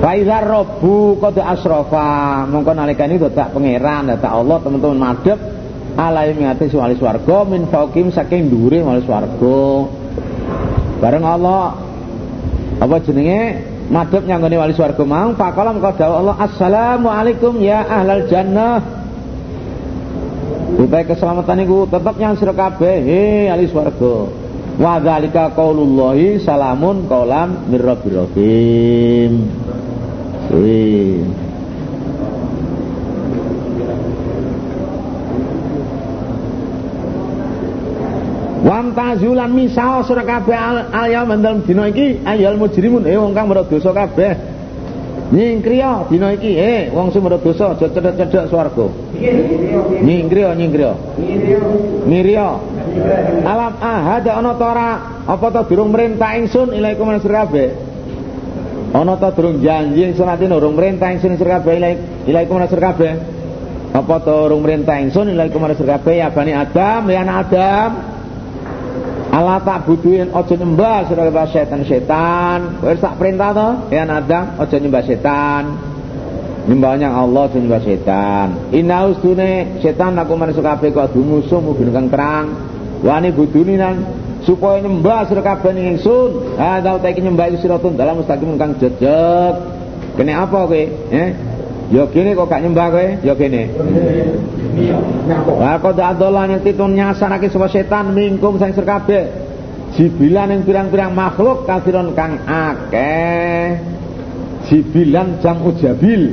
Faizar 0.00 0.48
robu 0.48 1.20
kode 1.20 1.44
asrofa 1.44 2.48
mongko 2.48 2.72
nalikane 2.72 3.20
dadak 3.20 3.52
pangeran 3.52 4.08
dadak 4.08 4.32
Allah 4.32 4.56
teman-teman 4.64 4.98
madhep 4.98 5.36
alai 6.00 6.32
ngati 6.32 6.72
wali 6.72 6.96
swarga 6.96 7.44
min 7.44 7.68
faukim 7.68 8.08
saking 8.08 8.48
dhuwure 8.48 8.80
wali 8.80 9.04
swarga. 9.04 9.60
Bareng 11.02 11.26
Allah 11.26 11.82
apa 12.78 12.96
jenenge 13.02 13.66
madhep 13.90 14.22
nyanggone 14.22 14.54
wali 14.54 14.72
swarga 14.78 15.02
mau 15.02 15.34
faqala 15.34 15.74
mengko 15.74 15.98
dawuh 15.98 16.16
Allah 16.22 16.36
assalamualaikum 16.46 17.58
ya 17.58 17.82
ahlal 17.82 18.30
jannah 18.30 19.02
Supaya 20.72 21.04
keselamatan 21.04 21.68
itu 21.68 21.84
tetap 21.84 22.16
yang 22.16 22.32
sira 22.34 22.56
kabeh 22.56 22.96
he 23.04 23.22
ahli 23.52 23.68
swarga. 23.68 24.32
Wa 24.80 24.96
dzalika 25.04 25.52
qaulullahi 25.52 26.40
salamun 26.40 27.04
qaulam 27.12 27.68
mir 27.68 27.84
rahim. 27.84 29.52
Wan 39.12 39.20
tazulan 39.20 39.52
misal 39.52 40.08
sira 40.08 40.24
kabeh 40.24 40.56
al 40.56 41.08
yaum 41.12 41.60
dina 41.68 41.84
iki 41.92 42.24
ayal 42.24 42.56
mujrimun 42.56 43.04
eh 43.04 43.20
wong 43.20 43.36
kang 43.36 43.52
dosa 43.52 43.92
kabeh. 43.92 44.32
Nyingkriya 45.28 46.08
dina 46.08 46.32
iki 46.32 46.56
eh 46.56 46.88
wong 46.88 47.12
sing 47.12 47.20
dosa 47.20 47.76
aja 47.76 47.92
cedhek-cedhek 47.92 48.48
swarga. 48.48 48.88
Nyingkriya 50.00 50.56
nyingkriya. 50.56 50.92
Ngiriya. 52.08 52.48
Alam 53.44 53.74
ahad 53.84 54.24
ana 54.32 54.56
ta 54.56 54.64
ora 54.72 54.88
apa 55.28 55.46
ta 55.52 55.60
durung 55.68 55.92
merintah 55.92 56.32
ingsun 56.40 56.72
ilaikum 56.72 57.04
manusia 57.04 57.36
kabeh. 57.36 57.68
Ana 58.96 59.20
ta 59.20 59.28
durung 59.36 59.60
janji 59.60 60.08
ingsun 60.08 60.24
ati 60.24 60.48
durung 60.48 60.72
merintah 60.72 61.12
ingsun 61.12 61.36
sira 61.36 61.60
kabeh 61.60 62.00
ilaikum 62.32 62.56
manusia 62.56 62.80
kabeh. 62.80 63.12
Apa 63.92 64.24
ta 64.24 64.32
durung 64.40 64.64
merintah 64.64 64.96
ingsun 65.04 65.28
ilaikum 65.36 65.60
manusia 65.60 65.84
kabeh 65.84 66.16
ya 66.16 66.32
bani 66.32 66.56
Adam 66.56 67.12
ya 67.12 67.20
anak 67.20 67.36
Adam. 67.52 68.11
Allah 69.32 69.64
tak 69.64 69.88
butuhin 69.88 70.28
ojo 70.28 70.52
nyembah 70.52 71.08
sira 71.08 71.24
kabeh 71.24 71.48
setan-setan. 71.48 72.84
Wis 72.84 73.00
tak 73.00 73.16
perintah 73.16 73.56
to 73.56 73.68
ya 73.88 74.04
Adam 74.04 74.60
ojo 74.60 74.76
nyembah 74.76 75.04
setan. 75.08 75.62
Nyembahnya 76.68 77.08
Allah 77.08 77.48
nyembah 77.48 77.80
setan. 77.80 78.76
Inna 78.76 79.08
ustune 79.08 79.80
setan 79.80 80.20
aku 80.20 80.36
manusia 80.36 80.60
kabeh 80.60 80.92
kok 80.92 81.16
dumusuh 81.16 81.64
mungkin 81.64 81.96
kang 81.96 82.12
terang 82.12 82.46
wani 83.00 83.32
buduni 83.32 83.80
nan 83.80 84.04
supaya 84.44 84.84
nyembah 84.84 85.24
sira 85.24 85.40
kabeh 85.40 85.72
ning 85.72 85.96
ingsun 85.96 86.60
ha 86.60 86.84
tau 86.84 87.00
tak 87.00 87.16
nyembah 87.16 87.56
siratun 87.56 87.96
dalam 87.96 88.20
mustaqim 88.20 88.60
kang 88.60 88.76
jejeg 88.76 89.54
kene 90.12 90.32
apa 90.36 90.58
kowe 90.68 90.82
eh 91.08 91.30
Ya 91.92 92.08
kene 92.08 92.32
kok 92.32 92.48
gak 92.48 92.64
nyembah 92.64 92.88
kowe, 92.88 93.06
ya 93.20 93.36
kene. 93.36 93.68
Kok 94.90 95.94
adalah 95.94 96.50
yang 96.50 96.62
titun 96.64 96.96
nyasanake 96.98 97.52
sapa 97.52 97.68
setan 97.70 98.16
mingkum 98.16 98.58
sang 98.58 98.74
sir 98.74 98.82
kabeh. 98.82 99.30
Jibilan 99.92 100.48
yang 100.48 100.60
pirang-pirang 100.64 101.12
makhluk 101.12 101.68
kafiron 101.68 102.16
kang 102.16 102.40
akeh. 102.48 103.76
Jibilan 104.66 105.38
jam 105.44 105.60
ujabil. 105.60 106.32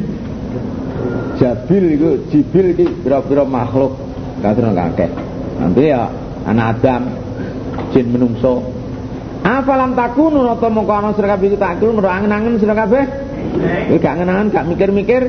Jabil 1.35 1.83
itu 1.99 2.09
jibil 2.31 2.65
iki 2.73 2.85
pira-pira 3.03 3.43
makhluk 3.43 3.99
kafiron 4.39 4.73
kang 4.73 4.95
akeh. 4.95 5.11
Nanti 5.59 5.91
ya 5.91 6.07
anak 6.47 6.79
Adam 6.79 7.01
jin 7.91 8.05
menungso 8.13 8.79
afalam 9.43 9.95
takunu 9.95 10.43
nata 10.43 10.67
mongko 10.67 10.93
ana 10.93 11.09
sira 11.15 11.35
kabeh 11.35 11.55
tak 11.55 11.79
kulo 11.79 11.95
mergo 11.95 12.11
angen-angen 12.11 12.59
sira 12.59 12.75
kabeh 12.75 13.03
gak 13.97 14.11
angen-angen 14.19 14.51
gak 14.51 14.67
mikir-mikir 14.67 15.21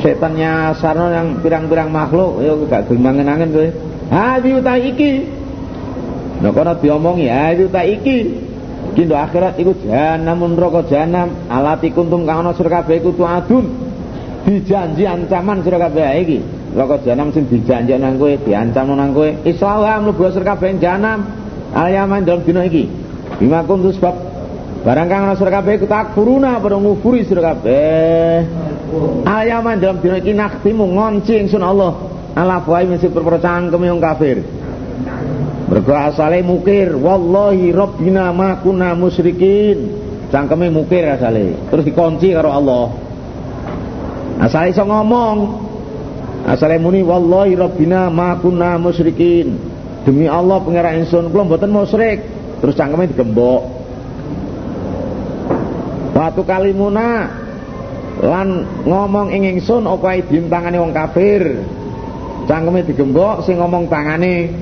setannya 0.00 0.74
sarno 0.78 1.10
yang 1.10 1.40
pirang-pirang 1.40 1.90
makhluk 1.90 2.40
ya 2.44 2.52
gak 2.68 2.90
gelem 2.90 3.06
angen-angen 3.08 3.48
kowe 3.52 3.68
ha 4.12 4.38
utai 4.40 4.82
iki 4.92 5.12
nek 6.40 6.56
ana 6.56 6.72
diomongi 6.78 7.26
ha 7.28 7.52
utai 7.54 7.98
iki 7.98 8.18
iki 8.94 9.02
akhirat 9.10 9.58
iku 9.58 9.72
jahanam 9.84 10.44
neraka 10.54 10.86
jahanam 10.88 11.28
alati 11.48 11.90
kuntum 11.90 12.28
kang 12.28 12.44
ana 12.44 12.52
sira 12.54 12.80
kabeh 12.80 13.00
iku 13.00 13.10
tuadun 13.16 13.66
dijanji 14.44 15.04
ancaman 15.08 15.64
sira 15.64 15.78
kabeh 15.80 16.06
iki 16.24 16.38
Loko 16.74 16.98
janam 17.06 17.30
sing 17.30 17.46
dijanjek 17.46 18.02
nang 18.02 18.18
kowe, 18.18 18.34
diancam 18.34 18.98
nang 18.98 19.14
kowe. 19.14 19.30
Islah 19.46 20.02
mlebu 20.02 20.26
sir 20.34 20.42
kabeh 20.42 20.74
janam. 20.82 21.22
Ayaman 21.70 22.26
dalam 22.26 22.42
dina 22.42 22.66
iki. 22.66 22.90
Bima 23.38 23.62
kuntu 23.62 23.94
sebab 23.94 24.33
barang 24.84 25.08
kang 25.08 25.22
ana 25.24 25.34
sir 25.34 25.48
kabeh 25.48 25.80
takfuruna 25.88 26.60
padha 26.60 26.76
ngufuri 26.76 27.24
sir 27.24 27.40
kabeh. 27.40 28.44
Ayaman 29.24 29.80
dalam 29.80 29.98
dina 30.04 30.20
iki 30.20 30.36
naktimu 30.36 30.84
ngonci 30.94 31.40
ingsun 31.40 31.64
Allah. 31.64 31.96
Ala 32.34 32.60
fa'i 32.66 32.84
mesti 32.84 33.08
perpercayaan 33.08 33.72
kami 33.72 33.88
wong 33.88 34.02
kafir. 34.02 34.42
Mergo 35.64 35.94
asale 35.96 36.44
mukir, 36.44 36.92
wallahi 36.92 37.72
rabbina 37.72 38.30
ma 38.34 38.60
kunna 38.60 38.92
musyrikin. 38.92 40.04
Cangkeme 40.28 40.68
mukir 40.68 41.08
asale, 41.08 41.56
terus 41.70 41.86
dikunci 41.86 42.34
karo 42.34 42.50
Allah. 42.52 42.84
Asale 44.42 44.74
iso 44.74 44.82
ngomong, 44.82 45.64
Asale 46.44 46.76
muni 46.76 47.00
wallahi 47.00 47.56
rabbina 47.56 48.12
ma 48.12 48.36
kunna 48.36 48.76
musyrikin. 48.76 49.56
Demi 50.04 50.28
Allah 50.28 50.60
pangeran 50.60 51.00
ingsun 51.00 51.32
kula 51.32 51.48
mboten 51.48 51.72
musyrik. 51.72 52.20
Terus 52.60 52.76
cangkeme 52.76 53.08
digembok. 53.08 53.83
Watu 56.14 56.46
kalimuna 56.46 57.26
lan 58.22 58.62
ngomong 58.86 59.34
ing 59.34 59.58
ingsun 59.58 59.82
apa 59.82 60.22
idim 60.22 60.46
tangane 60.46 60.78
wong 60.78 60.94
kafir. 60.94 61.42
Cangkeme 62.46 62.86
digembok 62.86 63.42
sing 63.42 63.58
ngomong 63.58 63.90
tangane. 63.90 64.54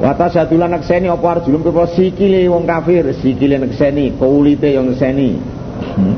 Wata 0.00 0.32
sadulan 0.32 0.72
nekseni 0.72 1.12
apa 1.12 1.36
arjulum 1.36 1.60
kepo 1.60 1.84
sikile 1.92 2.48
wong 2.48 2.64
kafir, 2.64 3.12
sikile 3.20 3.60
nekseni, 3.60 4.16
kulite 4.16 4.72
yang 4.72 4.88
nekseni. 4.88 5.36
Hmm. 6.00 6.16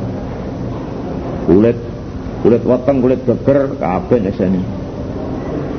Kulit 1.51 1.79
kulit 2.47 2.63
weteng, 2.63 3.03
kulit 3.03 3.21
geger 3.27 3.75
kabeh 3.83 4.19
nekseni. 4.23 4.63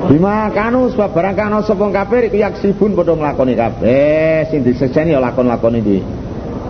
Bima 0.04 0.52
kanu 0.52 0.92
sebab 0.92 1.16
barang 1.16 1.32
kanu 1.32 1.64
sapa 1.64 1.88
kafir 1.88 2.28
iku 2.28 2.36
yaksibun 2.36 2.92
padha 2.92 3.16
nglakoni 3.16 3.56
kabeh 3.56 4.52
sing 4.52 4.60
diseseni 4.60 5.16
ya 5.16 5.20
lakon-lakon 5.24 5.80
iki. 5.80 6.04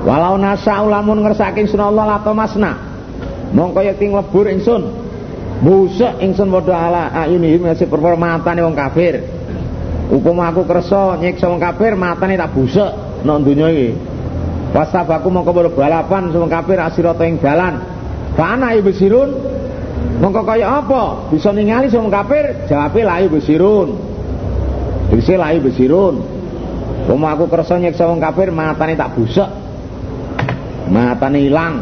Walau 0.04 0.36
nasa 0.36 0.84
ulamun 0.84 1.24
ngersake 1.24 1.64
ingsun 1.64 1.80
Allah 1.80 2.04
lato 2.04 2.36
masna. 2.36 2.76
Mongko 3.56 3.80
yekti 3.80 4.12
nglebur 4.12 4.46
ingsun. 4.52 4.82
Musek 5.64 6.20
ingsun 6.20 6.52
padha 6.52 6.76
ala 6.76 7.02
ayuni 7.24 7.56
masih 7.56 7.88
perkara 7.88 8.12
matane 8.14 8.60
wong 8.60 8.76
kafir. 8.76 9.24
Hukum 10.12 10.44
aku 10.44 10.68
kersa 10.68 11.16
nyiksa 11.16 11.48
wong 11.48 11.56
kafir 11.56 11.96
matane 11.96 12.36
tak 12.36 12.52
busek 12.52 13.24
nang 13.24 13.40
donya 13.40 13.72
iki. 13.72 13.96
Wasabaku 14.76 15.32
mongko 15.32 15.72
balapan 15.72 16.28
wong 16.28 16.52
kafir 16.52 16.76
asirata 16.84 17.24
ing 17.24 17.40
dalan. 17.40 17.80
Fa 18.36 18.60
ana 18.60 18.76
ibsirun 18.76 19.54
Mongko 20.14 20.46
kaya 20.46 20.84
apa? 20.84 21.26
Bisa 21.32 21.50
ningali 21.50 21.90
wong 21.90 22.12
kafir? 22.12 22.68
Jawabe 22.70 23.02
layu 23.02 23.26
besirun. 23.34 23.98
Bisa 25.10 25.34
layu 25.34 25.58
besirun. 25.64 26.22
Wong 27.10 27.20
aku 27.26 27.50
kersa 27.50 27.82
nyiksa 27.82 28.06
wong 28.06 28.22
kafir 28.22 28.54
matane 28.54 28.94
tak 28.94 29.16
busek. 29.18 29.63
Matane 30.88 31.40
ilang. 31.44 31.74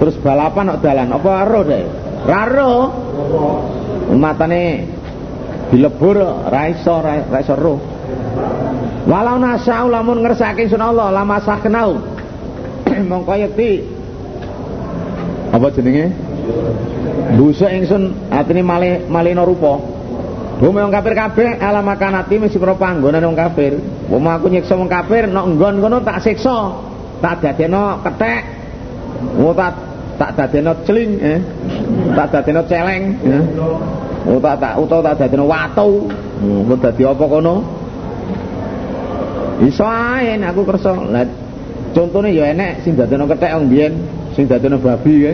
Terus 0.00 0.16
balapan 0.20 0.74
kok 0.74 0.80
dalan. 0.82 1.08
Apa 1.12 1.30
ero 1.44 1.60
deh? 1.64 1.84
Raro. 2.24 2.74
Matane 4.14 4.62
dilebur 5.72 6.18
ra 6.48 6.62
iso 6.70 6.94
ra 7.00 7.38
iso 7.40 7.54
roh. 7.56 7.78
Walau 9.04 9.36
nasau 9.36 9.92
lamun 9.92 10.24
ngersake 10.24 10.64
sun 10.68 10.80
Allah 10.80 11.12
lama 11.12 11.36
kenau. 11.60 12.00
Mongko 13.10 13.32
yekti 13.36 13.84
apa 15.52 15.70
jenenge? 15.70 16.08
Busuk 17.38 17.70
ingsun 17.70 18.32
atine 18.32 18.62
malih 18.64 19.06
malina 19.06 19.44
rupa. 19.44 19.80
Wong 20.62 20.70
wong 20.70 20.92
kafir 20.94 21.18
kabeh 21.18 21.58
alam 21.58 21.82
makanati 21.82 22.38
mesti 22.38 22.62
pro 22.62 22.78
panggonan 22.78 23.26
wong 23.26 23.36
kafir. 23.36 23.74
Wong 24.06 24.22
aku 24.24 24.46
nyiksa 24.48 24.78
wong 24.78 24.86
kafir 24.86 25.26
nek 25.26 25.44
nggon 25.52 25.82
kono 25.82 25.98
tak 26.00 26.22
siksa. 26.22 26.72
Tak 27.24 27.40
dadeno 27.40 28.04
kethek. 28.04 28.42
Wong 29.40 29.56
tak 29.56 29.72
tak 30.20 30.30
dadeno 30.36 30.76
celing 30.84 31.10
eh. 31.24 31.40
Tak 32.12 32.28
dadeno 32.36 32.60
celeng 32.68 33.16
ya. 33.24 33.40
Oh 34.28 34.36
tak 34.44 34.60
tak 34.60 34.76
utawa 34.76 35.00
tak 35.16 35.24
dadeno 35.24 35.48
watu. 35.48 36.12
Wong 36.44 36.78
dadi 36.84 37.08
apa 37.08 37.24
kono? 37.24 37.64
Iso 39.64 39.88
ae 39.88 40.36
aku 40.36 40.68
kersa. 40.68 40.92
Lah 40.92 41.24
contone 41.96 42.36
ya 42.36 42.52
enek 42.52 42.84
sing 42.84 42.92
dadeno 42.92 43.24
kethek 43.24 43.56
wong 43.56 43.72
biyen, 43.72 43.92
sing 44.36 44.44
dadeno 44.44 44.76
babi 44.76 45.14
ya. 45.24 45.32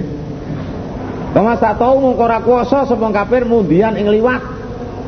Kama 1.31 1.59
tak 1.59 1.79
tau 1.79 1.99
mung 1.99 2.19
ora 2.19 2.43
kuwasa 2.43 2.87
sapa 2.87 3.07
kafir 3.15 3.47
mundian 3.47 3.95
ing 3.95 4.11
liwat, 4.11 4.43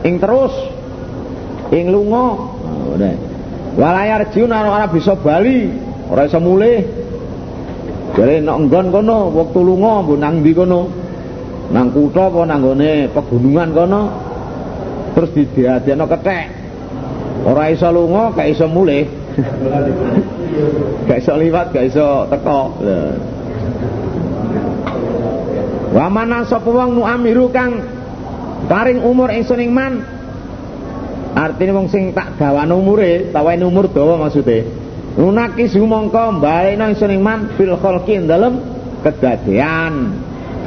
ing 0.07 0.23
terus, 0.23 0.55
ing 1.75 1.91
lunga. 1.91 2.39
Ora. 2.95 3.11
Walayar 3.75 4.31
jiun 4.31 4.55
ora 4.55 4.87
bisa 4.87 5.19
bali, 5.19 5.73
ora 6.13 6.29
iso 6.29 6.37
mulih. 6.37 6.85
Jare 8.13 8.45
nek 8.45 8.69
nggon 8.69 8.87
kono 8.93 9.33
wektu 9.33 9.61
lunga 9.65 10.05
mbok 10.05 10.19
nang 10.21 10.45
ndi 10.45 10.53
kono? 10.53 10.81
Nang 11.73 11.89
kutha 11.89 12.29
apa 12.29 12.45
nang 12.45 12.61
gone 12.61 13.09
pegunungan 13.09 13.73
kono? 13.73 14.01
Terus 15.17 15.31
didiadekno 15.33 16.05
kethek. 16.05 16.47
Ora 17.43 17.73
iso 17.73 17.89
lunga, 17.89 18.31
gak 18.37 18.49
iso 18.53 18.69
mulih. 18.69 19.09
gak 21.09 21.19
iso 21.19 21.33
liwat, 21.41 21.73
gak 21.73 21.85
iso 21.89 22.29
teko. 22.29 22.61
Wa 25.93 26.07
mana 26.13 26.45
sapa 26.45 26.69
wong 26.69 26.97
nuamiru 26.97 27.49
kang 27.53 27.81
paring 28.69 29.01
umur 29.01 29.33
ingsun 29.33 29.65
ing 29.65 29.73
man. 29.73 30.05
Artine 31.33 31.73
wong 31.73 31.89
sing 31.89 32.13
tak 32.13 32.37
dawane 32.37 32.77
umure, 32.77 33.33
tawain 33.33 33.65
umur 33.65 33.89
dawa 33.89 34.21
maksude. 34.21 34.69
Nunaki 35.13 35.69
sumangka 35.69 36.33
balekno 36.41 36.89
ingsun 36.89 37.13
ing 37.13 37.21
man 37.21 37.53
fil 37.61 37.77
khalqi 37.77 38.25
dalem 38.25 38.57
kedadean. 39.05 40.17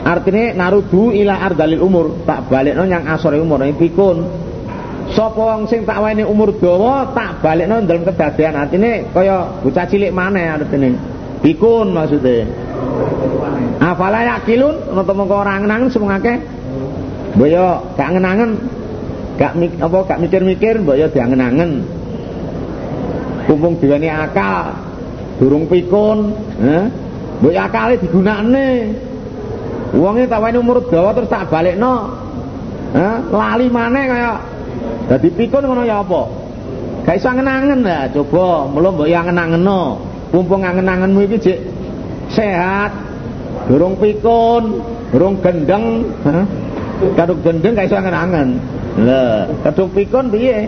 Artine 0.05 0.53
narudu 0.53 1.09
ila 1.09 1.41
ardalil 1.49 1.81
umur, 1.81 2.21
tak 2.29 2.45
balekno 2.45 2.85
nyang 2.85 3.09
asore 3.09 3.41
umur 3.41 3.65
ing 3.65 3.73
pikun. 3.73 4.21
Sapa 5.17 5.37
wong 5.37 5.65
sing 5.65 5.85
tak 5.85 5.97
wani 5.97 6.21
umur 6.21 6.53
dawa 6.61 7.09
tak 7.17 7.41
balekno 7.41 7.81
dalem 7.89 8.05
kedadean. 8.05 8.53
Artine 8.53 9.09
kaya 9.09 9.49
bocah 9.65 9.85
cilik 9.89 10.13
maneh 10.13 10.45
artine. 10.45 10.93
Pikun 11.41 11.89
maksude. 11.93 12.45
Afala 13.81 14.25
yakilun 14.29 14.93
mengko 14.93 15.35
ora 15.41 15.57
ngenangen 15.57 15.89
semung 15.89 16.13
akeh. 16.13 16.37
Mbok 17.33 17.49
yo 17.49 17.65
gak 17.97 18.09
ngenangen. 18.13 18.51
Gak 19.35 19.53
mik 19.59 19.77
apa 19.83 19.97
gak 20.07 20.19
mikir-mikir 20.21 20.85
mbok 20.85 20.95
yo 21.01 21.09
diangen-angen. 21.11 21.83
Kumpung 23.45 23.77
diweni 23.77 24.09
akal, 24.09 24.73
durung 25.37 25.69
pikun, 25.69 26.33
eh? 26.61 26.85
Mbok 27.41 27.51
yo 27.53 27.61
akale 27.61 27.93
digunakne. 28.01 28.67
Wonge 29.95 30.25
tak 30.25 30.41
wani 30.41 30.57
umur 30.57 30.81
dawa 30.89 31.13
terus 31.13 31.29
tak 31.29 31.47
balekno. 31.47 32.09
Eh? 32.95 33.15
Lali 33.29 33.67
maneh 33.69 34.03
kaya 34.07 34.33
dadi 35.11 35.29
pikun 35.29 35.63
ngono 35.67 35.83
ya 35.85 36.01
apa? 36.01 36.21
Gak 37.05 37.21
iso 37.21 37.29
ngenangen 37.29 37.85
lah, 37.85 38.09
coba 38.09 38.65
mulo 38.65 38.89
mbok 38.95 39.07
yo 39.07 39.19
ngenangeno. 39.21 39.81
Mumpung 40.33 40.65
ngenangenmu 40.65 41.19
iki 41.29 41.37
jek 41.37 41.59
sehat 42.33 42.91
durung 43.69 43.95
pikun 43.95 44.83
durung 45.13 45.39
gendeng 45.39 46.03
kadung 47.15 47.39
gendeng 47.45 47.73
gak 47.77 47.87
iso 47.87 47.95
angen-angen 47.95 48.59
lha 48.99 49.47
kadung 49.63 49.89
pikun 49.93 50.27
piye 50.33 50.67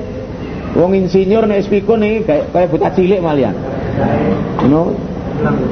wong 0.76 0.92
insinyur 0.98 1.48
nek 1.48 1.64
pikun 1.70 2.04
iki 2.04 2.28
kaya 2.28 2.66
bocah 2.68 2.92
cilik 2.92 3.22
malian 3.24 3.56
ngono 4.66 4.98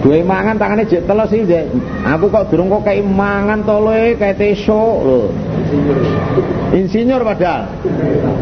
Gue 0.06 0.22
mangan 0.22 0.62
tangannya 0.62 0.86
jek 0.86 1.10
telos 1.10 1.34
jek. 1.34 1.66
Aku 2.06 2.30
kok 2.30 2.54
durung 2.54 2.70
kok 2.70 2.86
kayak 2.86 3.02
mangan 3.02 3.66
tole 3.66 4.14
kayak 4.14 4.38
teso 4.38 5.02
lho. 5.02 5.22
Insinyur 6.70 7.26
padahal. 7.26 7.66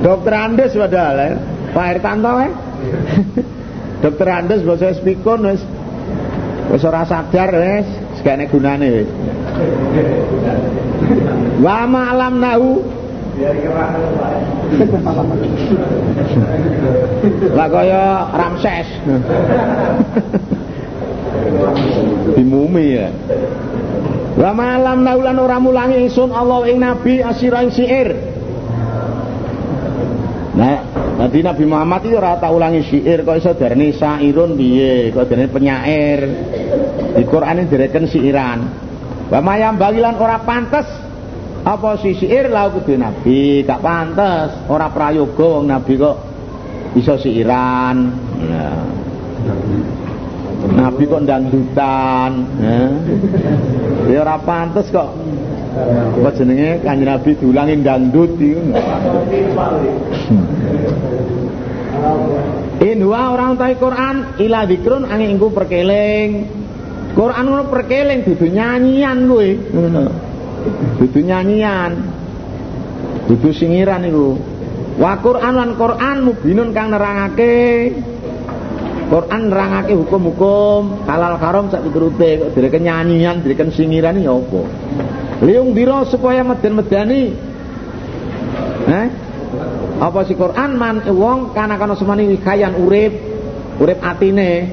Dokter 0.04 0.34
Andes 0.36 0.76
padahal 0.76 1.16
ya. 1.16 1.32
Pak 1.72 1.86
Hertanto 1.96 2.32
ya. 2.44 2.50
Dokter 4.04 4.28
Andes 4.28 4.68
bahasa 4.68 4.92
spikun 5.00 5.48
wis 5.48 5.64
wis 6.76 6.84
ora 6.84 7.08
sadar 7.08 7.56
wis 7.56 7.88
nek 8.20 8.52
gunane 8.52 8.88
wis 8.92 9.10
wa 11.64 11.88
ma'lam 11.88 12.40
nahu 12.40 12.84
lah 17.54 17.68
kaya 17.70 18.30
Ramses 18.30 18.88
dimumi 22.38 23.02
ya 23.02 23.10
wa 24.38 24.52
malam 24.54 25.02
naulan 25.02 25.38
ora 25.42 25.58
mulangi 25.58 26.06
ingsun 26.06 26.30
Allah 26.30 26.62
ing 26.70 26.78
nabi 26.78 27.26
asira 27.26 27.66
ing 27.66 27.74
siir 27.74 28.14
nah 30.54 30.94
Nanti 31.14 31.46
Nabi 31.46 31.70
Muhammad 31.70 32.10
itu 32.10 32.18
rata 32.18 32.50
ulangi 32.50 32.90
syair 32.90 33.22
kok 33.22 33.38
iso 33.38 33.54
darani 33.54 33.94
sairun 33.94 34.58
piye, 34.58 35.14
kok 35.14 35.30
darani 35.30 35.46
penyair. 35.46 36.26
Di 37.14 37.24
Quran 37.30 37.62
ini 37.62 37.70
direken 37.70 38.10
syairan. 38.10 38.60
Wa 39.30 39.38
mayam 39.38 39.78
bagilan 39.78 40.18
ora 40.18 40.42
pantes 40.42 41.03
apa 41.64 41.96
si 42.04 42.12
syair 42.20 42.52
lau 42.52 42.76
kudu 42.76 43.00
Nabi, 43.00 43.64
gak 43.64 43.80
pantes, 43.80 44.52
ora 44.68 44.92
prayoga 44.92 45.60
wong 45.60 45.72
Nabi 45.72 45.96
kok 45.96 46.18
iso 47.00 47.16
syairan. 47.16 47.96
Nah. 48.44 48.84
Nabi 50.64 51.04
kok 51.08 51.24
dangdutan, 51.24 52.32
ya. 52.60 52.80
Ya 54.12 54.18
ora 54.28 54.38
pantes 54.44 54.92
kok 54.92 55.16
apa 56.20 56.30
jenenge 56.38 56.84
kanjeng 56.84 57.08
Nabi 57.08 57.30
diulangi 57.40 57.82
dangdut 57.82 58.32
iku. 58.38 58.62
In 62.84 63.00
wa 63.08 63.32
orang 63.32 63.56
tahu 63.56 63.74
Quran 63.80 64.16
ila 64.44 64.68
dikrun 64.68 65.08
angin 65.08 65.40
ingku 65.40 65.56
perkeling. 65.56 66.30
Quran 67.16 67.44
ngono 67.48 67.72
perkeling 67.72 68.28
dudu 68.28 68.52
nyanyian. 68.52 69.18
Ngono. 69.24 70.33
Dudu 71.00 71.20
nyanyian. 71.24 71.92
Dudu 73.28 73.50
singiran 73.52 74.04
iku. 74.08 74.38
Wa 75.00 75.18
Quran 75.20 75.54
lan 75.58 75.70
Quran 75.74 76.18
mubinun 76.22 76.70
kang 76.70 76.94
nerangake 76.94 77.90
Quran 79.10 79.42
nerangake 79.50 79.94
hukum-hukum 79.98 81.10
halal 81.10 81.38
haram 81.42 81.66
sak 81.74 81.82
piturute 81.86 82.46
kok 82.46 82.50
direken 82.54 82.86
nyanyian, 82.86 83.42
direken 83.42 83.74
singiran 83.74 84.22
ya 84.22 84.38
apa? 84.38 84.62
Liung 85.42 85.74
dira 85.74 86.06
supaya 86.06 86.46
meden-medani. 86.46 87.24
Eh? 88.84 89.08
apa 90.04 90.26
si 90.26 90.34
Quran 90.34 90.76
man 90.76 91.06
wong 91.06 91.54
kana 91.54 91.78
kana 91.78 91.94
semani 91.94 92.28
wikayan 92.34 92.76
urip 92.82 93.14
urip 93.78 94.00
atine 94.02 94.68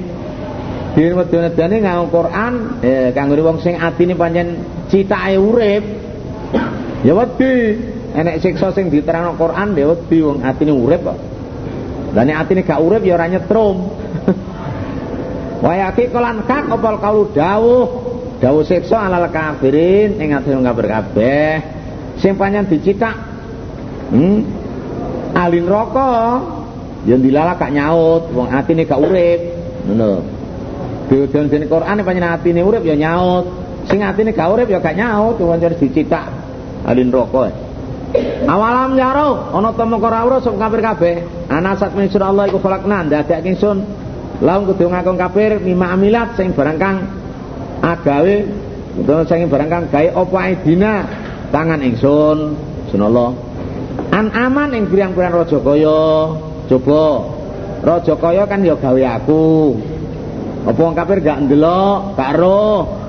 dene 0.96 1.12
medene 1.14 1.76
nganggo 1.84 2.06
Quran 2.10 2.52
eh 2.82 3.12
kanggo 3.12 3.38
wong 3.44 3.60
sing 3.60 3.76
atine 3.76 4.16
pancen 4.16 4.58
citake 4.90 5.38
urip. 5.38 5.84
Ya 7.06 7.14
wedi. 7.16 7.54
Enek 8.10 8.42
siksa 8.42 8.74
sing 8.74 8.90
diterangno 8.90 9.38
Quran 9.38 9.78
ya 9.78 9.86
wedi 9.94 10.18
wong 10.18 10.42
atine 10.42 10.74
urip 10.74 11.06
kok. 11.06 11.18
Lan 12.10 12.26
nek 12.26 12.36
atine 12.42 12.66
gak 12.66 12.82
urip 12.82 13.06
ya 13.06 13.14
ora 13.14 13.30
nyetrum. 13.30 13.86
Wayaki 15.64 16.10
kolan 16.10 16.42
kak 16.42 16.66
opal 16.74 16.98
kaulu 16.98 17.30
dawuh? 17.30 17.86
Dawuh 18.42 18.66
siksa 18.66 19.06
alal 19.06 19.30
kafirin 19.30 20.18
ing 20.18 20.34
atine 20.34 20.58
kafir 20.58 20.86
kabeh. 20.90 21.52
Sing 22.18 22.34
pancen 22.34 22.66
dicitak. 22.66 23.14
Hmm? 24.10 24.42
Ahli 25.30 25.62
neraka 25.62 26.42
ya 27.06 27.14
dilala 27.14 27.54
kak 27.54 27.70
nyaut 27.70 28.34
wong 28.34 28.50
atine 28.50 28.82
gak 28.90 28.98
urip. 28.98 29.40
Ngono. 29.86 30.12
Diudon 31.06 31.46
dene 31.46 31.70
Quran 31.70 32.02
panjenengan 32.02 32.42
atine 32.42 32.66
urip 32.66 32.82
ya 32.82 32.98
nyaut 32.98 33.59
sing 33.90 34.06
atine 34.06 34.30
gak 34.30 34.48
urip 34.54 34.70
ya 34.70 34.78
gak 34.78 34.94
nyaut 34.94 35.36
wong 35.36 35.58
dicitak 35.58 36.30
alin 36.86 37.10
rokok 37.10 37.70
awalam 38.46 38.98
yaro 38.98 39.54
ana 39.54 39.70
ta 39.74 39.84
moko 39.86 40.06
ora 40.10 40.38
sapa 40.42 40.58
kafir 40.58 40.80
kabeh. 40.82 41.16
Ana 41.50 41.74
sak 41.78 41.94
min 41.94 42.10
Allah 42.22 42.50
iku 42.50 42.58
falakna 42.58 43.06
ndadak 43.06 43.42
ingsun. 43.46 43.78
Laung 44.40 44.64
kudu 44.72 44.88
ngakon 44.88 45.16
kafir 45.20 45.60
mima 45.60 45.92
amilat 45.92 46.34
sing 46.34 46.56
barang 46.56 46.78
kang 46.80 46.96
agawe 47.84 48.34
utawa 48.96 49.22
sing 49.28 49.46
barang 49.46 49.68
kang 49.68 49.84
gawe 49.92 50.48
dina 50.64 51.04
tangan 51.52 51.80
ingsun 51.84 52.38
sunallah. 52.90 53.36
An 54.10 54.32
aman 54.32 54.74
ing 54.74 54.90
pirang-pirang 54.90 55.44
raja 55.44 55.58
kaya. 55.60 56.02
Coba 56.70 57.02
raja 57.84 58.14
kaya 58.16 58.42
kan 58.46 58.64
ya 58.64 58.74
gawe 58.78 59.02
aku. 59.20 59.76
Apa 60.60 60.76
wong 60.76 60.92
kafir 60.92 61.24
gak 61.24 61.40
ndelok 61.48 62.20
gak 62.20 62.36
roh 62.36 62.99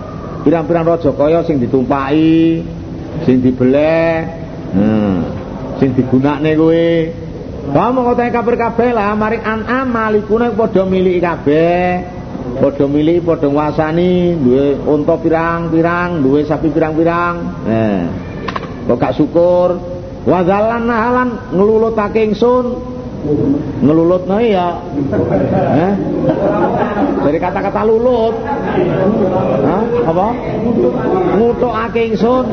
pirang-pirang 0.41 0.85
raja 0.85 1.09
kaya 1.13 1.39
sing 1.45 1.61
ditumpaki 1.61 2.65
sing 3.27 3.41
dibeleh 3.41 4.25
hmm. 4.73 5.15
sing 5.77 5.93
digunakne 5.93 6.51
kowe 6.57 6.87
kamu 7.71 7.99
kota 8.01 8.33
kafir 8.33 8.55
kabeh 8.57 8.89
lah 8.91 9.13
maring 9.13 9.43
an'am 9.45 9.85
malikune 9.87 10.51
padha 10.57 10.83
miliki 10.89 11.21
kabeh 11.21 11.85
padha 12.57 12.85
miliki 12.89 13.21
padha 13.21 13.47
wasani 13.47 14.35
duwe 14.35 14.81
unta 14.81 15.15
pirang-pirang 15.21 16.25
duwe 16.25 16.41
sapi 16.43 16.67
pirang-pirang 16.73 17.35
eh 17.69 18.01
kok 18.89 18.97
gak 18.97 19.13
syukur 19.13 19.91
Wazalan 20.21 20.85
nahalan 20.85 21.29
ngelulutake 21.49 22.29
ingsun. 22.29 22.65
Ngelulutno 23.81 24.37
ya. 24.41 24.81
Eh? 25.77 25.93
Dari 27.21 27.37
kata-kata 27.37 27.81
lulut. 27.85 28.33
Hah? 29.65 29.83
Apa? 30.09 30.27
Ngutukake 31.37 32.01
ingsun. 32.13 32.45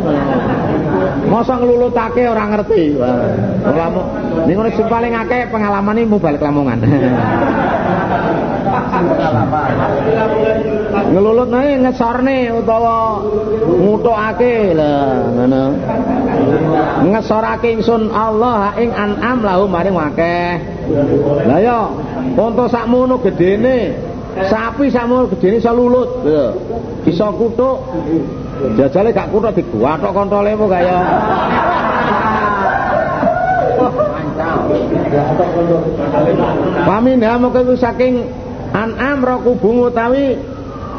Masa 1.28 1.56
ngelulutake 1.56 2.22
ora 2.28 2.44
ngerti. 2.52 2.96
Wah. 3.00 3.88
Ning 4.44 4.54
ngono 4.56 4.70
sing 4.76 4.86
paling 4.88 5.12
akeh 5.16 5.48
pengalaman 5.48 6.04
ini 6.04 6.16
balik 6.20 6.44
lamongan. 6.44 6.78
Ngelulut 11.08 11.48
nih 11.52 11.80
ngesorne 11.84 12.52
utawa 12.52 13.22
ngutukake 13.64 14.72
lah 14.76 15.28
ngono. 15.32 15.64
Ngesorake 17.08 17.68
ingsun 17.78 18.12
Allah 18.12 18.76
ing 18.80 18.90
an'am 18.92 19.44
lahu 19.44 19.64
maring 19.68 19.96
akeh. 19.96 20.52
Lah 21.48 21.58
ya, 21.60 21.92
unta 22.36 22.64
sakmono 22.68 23.20
gedene, 23.20 23.96
sapi 24.48 24.88
sakmono 24.88 25.28
gedene 25.32 25.60
iso 25.60 25.72
lulut. 25.72 26.10
Lho. 26.24 26.46
Iso 27.08 27.28
kutuk. 27.36 27.78
Jajale 28.74 29.14
gak 29.14 29.30
kutuk 29.30 29.54
diguathok 29.54 30.12
kontole 30.12 30.52
apa 30.52 30.66
kaya. 30.66 30.98
Paminha 36.84 37.38
moko 37.40 37.60
saking 37.78 38.26
an'am 38.72 39.18
ra 39.24 39.36
kubung 39.40 39.88
utawi 39.88 40.36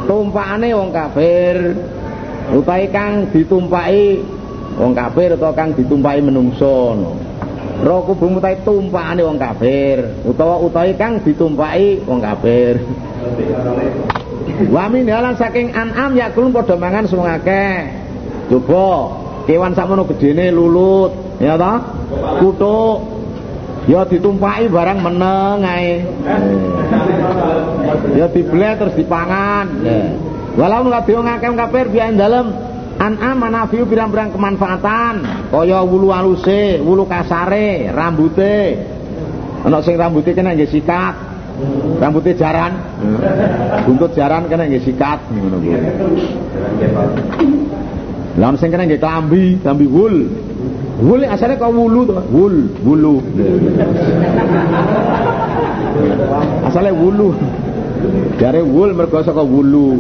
tumpakane 0.08 0.70
wong 0.74 0.90
kafir. 0.90 1.56
Utawi 2.50 2.86
kang 2.90 3.30
ditumpaki 3.30 4.26
wong 4.80 4.94
kafir 4.98 5.38
utawa 5.38 5.54
kang 5.54 5.70
ditumpaki 5.78 6.20
menungso. 6.24 6.98
Ra 7.86 7.98
kubung 8.04 8.42
utawi 8.42 8.58
tumpakane 8.66 9.22
wong 9.22 9.38
kafir 9.38 9.98
utawa 10.26 10.58
utawi 10.64 10.98
kang 10.98 11.22
ditumpaki 11.22 12.02
wong 12.10 12.20
kafir. 12.24 12.82
Wa 14.70 14.92
min 14.92 15.08
halan 15.08 15.38
saking 15.38 15.72
an'am 15.72 16.18
yakulun 16.18 16.52
padha 16.52 16.76
mangan 16.76 17.06
semua 17.06 17.38
akeh. 17.38 17.86
Coba 18.50 19.14
kewan 19.46 19.78
sakmono 19.78 20.10
gedene 20.10 20.50
lulut, 20.50 21.38
ya 21.38 21.54
ta? 21.54 21.78
Kutuk 22.42 23.19
Ya 23.90 24.06
ditumpaki 24.06 24.70
barang 24.70 25.02
meneng 25.02 25.66
ae. 25.66 26.06
Ya 28.14 28.30
dibleh 28.30 28.78
terus 28.78 28.94
dipangan. 28.94 29.66
Walau 30.54 30.86
nggak 30.86 31.10
wong 31.10 31.26
akeh 31.26 31.50
kafir 31.58 31.86
biyen 31.90 32.14
dalem 32.14 32.54
an'am 33.02 33.36
manafiu 33.40 33.90
pirang-pirang 33.90 34.30
kemanfaatan 34.30 35.16
kaya 35.50 35.82
wulu 35.82 36.14
aluse, 36.14 36.78
wulu 36.86 37.10
kasare, 37.10 37.90
rambute. 37.90 38.78
Ana 39.66 39.82
sing 39.82 39.98
rambute 39.98 40.38
kena 40.38 40.54
nggih 40.54 40.70
sikat. 40.70 41.16
Rambutnya 42.00 42.38
jaran. 42.38 42.72
Buntut 43.90 44.14
jaran 44.14 44.46
kena 44.46 44.70
nggih 44.70 44.86
sikat 44.86 45.18
ngono 45.34 45.58
kuwi. 45.58 45.82
Lah 48.38 48.54
sing 48.60 48.70
kena 48.70 48.86
nggih 48.86 49.02
klambi, 49.02 49.58
klambi 49.64 49.88
wul. 49.90 50.30
Wul 51.00 51.24
asalnya 51.24 51.56
kau 51.56 51.72
wulu 51.72 52.04
tuh, 52.06 52.20
wul, 52.28 52.56
wulu. 52.84 53.24
asalnya 56.68 56.92
wulu. 56.92 57.32
Dari 58.40 58.64
wul 58.64 58.96
mergo 58.96 59.24
saka 59.24 59.44
wulu. 59.44 60.00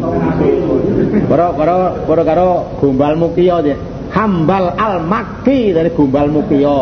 Para 1.27 1.51
para 1.55 1.75
para 2.03 2.23
karo 2.23 2.47
gombal 2.79 3.15
mukiya 3.15 3.63
dia. 3.63 3.77
Hambal 4.09 4.73
al 4.75 5.05
makki 5.07 5.71
dari 5.71 5.91
gombal 5.95 6.27
mukiya. 6.31 6.79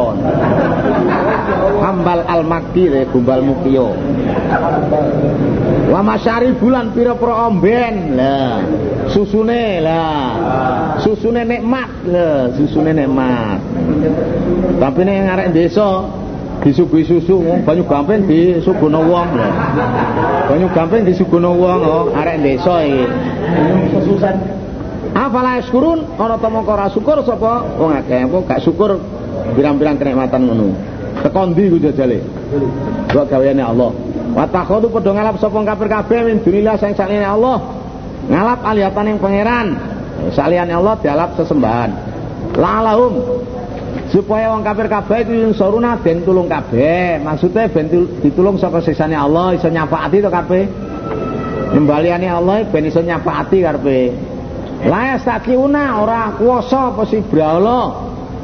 Hambal 1.78 2.26
al 2.28 2.44
makki 2.44 2.92
dari 2.92 3.08
gombal 3.08 3.40
mukiya. 3.46 3.88
Wa 5.88 6.02
masyari 6.04 6.52
bulan 6.60 6.92
pira-pira 6.92 7.48
omben. 7.48 8.20
Lah, 8.20 8.60
susune 9.08 9.80
lah. 9.80 10.26
Susune 11.00 11.48
nikmat 11.48 11.90
lah, 12.10 12.52
susune 12.60 12.92
nikmat. 12.92 13.60
Tapi 14.78 15.00
nek 15.08 15.18
ngarek 15.32 15.50
desa 15.56 16.04
disuguhi 16.66 17.06
susu 17.06 17.40
banyu 17.64 17.86
gamping 17.88 18.28
disuguhno 18.28 19.00
wong 19.08 19.28
lho. 19.38 19.50
Banyu 20.52 20.68
gamping 20.74 21.08
disuguhno 21.08 21.56
wong 21.56 21.80
oh, 21.86 22.06
desa 22.42 22.76
iki. 22.84 23.06
Sususan. 23.96 24.36
Afala 25.18 25.58
yaskurun 25.58 26.20
ana 26.20 26.38
ta 26.38 26.52
mongko 26.52 26.72
ora 26.78 26.88
syukur 26.92 27.24
sapa 27.26 27.64
wong 27.80 27.96
akeh 27.96 28.28
kok 28.28 28.44
gak 28.46 28.62
syukur 28.62 29.02
pirang-pirang 29.56 29.98
kenikmatan 29.98 30.46
ngono. 30.46 30.68
Teko 31.24 31.42
ndi 31.54 31.64
ku 31.72 31.78
jajale? 31.82 32.20
Kok 33.10 33.26
gaweane 33.30 33.64
Allah. 33.64 33.90
Wa 34.36 34.46
takhadu 34.46 34.92
padha 34.92 35.12
ngalap 35.16 35.36
sapa 35.42 35.58
kafir 35.66 35.88
kabeh 35.90 36.20
min 36.28 36.38
dunillah 36.44 36.76
sing 36.78 36.94
sakjane 36.94 37.26
Allah. 37.26 37.58
Ngalap 38.28 38.60
alihatan 38.62 39.06
yang 39.16 39.20
pangeran. 39.22 39.68
Saliyane 40.34 40.74
Allah 40.74 40.94
dialap 41.00 41.38
sesembahan. 41.38 41.92
Lalahum 42.58 43.14
supaya 44.08 44.56
wong 44.56 44.64
kafir 44.64 44.88
kabeh 44.88 45.18
iku 45.28 45.52
soruna 45.52 46.00
ben 46.00 46.24
tulung 46.24 46.48
kabeh 46.48 47.20
maksudnya 47.20 47.68
ben 47.68 47.92
ditulung 48.24 48.56
saka 48.56 48.80
siksane 48.80 49.14
Allah 49.14 49.52
iso 49.52 49.68
nyafaati 49.68 50.24
to 50.24 50.32
kabeh 50.32 50.64
nyembaliane 51.76 52.28
Allah 52.32 52.64
ben 52.72 52.88
iso 52.88 53.04
nyafaati 53.04 53.58
karepe 53.60 54.00
la 54.88 55.18
yastaqiuna 55.18 56.00
ora 56.00 56.32
kuwasa 56.40 56.96
apa 56.96 57.04
brahala 57.04 57.82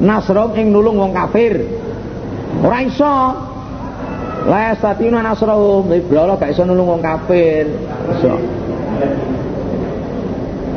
nasrom 0.03 0.51
ing 0.59 0.75
nulung 0.75 0.99
wong 0.99 1.15
kafir 1.15 1.63
ora 2.61 2.79
iso. 2.85 3.13
La 4.43 4.75
yastaqiuna 4.75 5.23
nasrahum 5.23 5.87
brahala 5.87 6.35
gak 6.35 6.51
iso 6.51 6.67
nulung 6.67 6.91
wong 6.93 7.01
kafir. 7.01 7.65
Iso. 8.19 8.35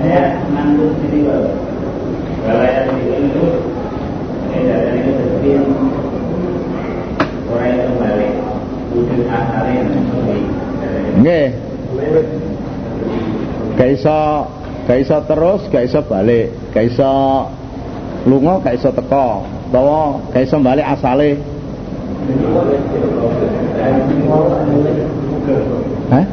Ya 0.06 0.38
nanggung 0.54 0.94
sini 1.02 1.26
Balaya 2.46 2.86
itu 2.86 3.46
Nggih. 11.16 11.48
Gak 13.76 13.90
iso 13.92 14.20
gak 14.86 14.98
iso 15.02 15.16
terus, 15.26 15.60
gak 15.68 15.84
iso 15.90 16.00
balik, 16.06 16.54
gak 16.70 16.86
iso 16.86 17.10
lunga, 18.24 18.62
gak 18.62 18.78
iso 18.78 18.94
teko, 18.94 19.42
utawa 19.68 20.22
gak 20.30 20.46
iso 20.46 20.56
balik 20.62 20.86
asale. 20.86 21.55
Hah? 26.10 26.24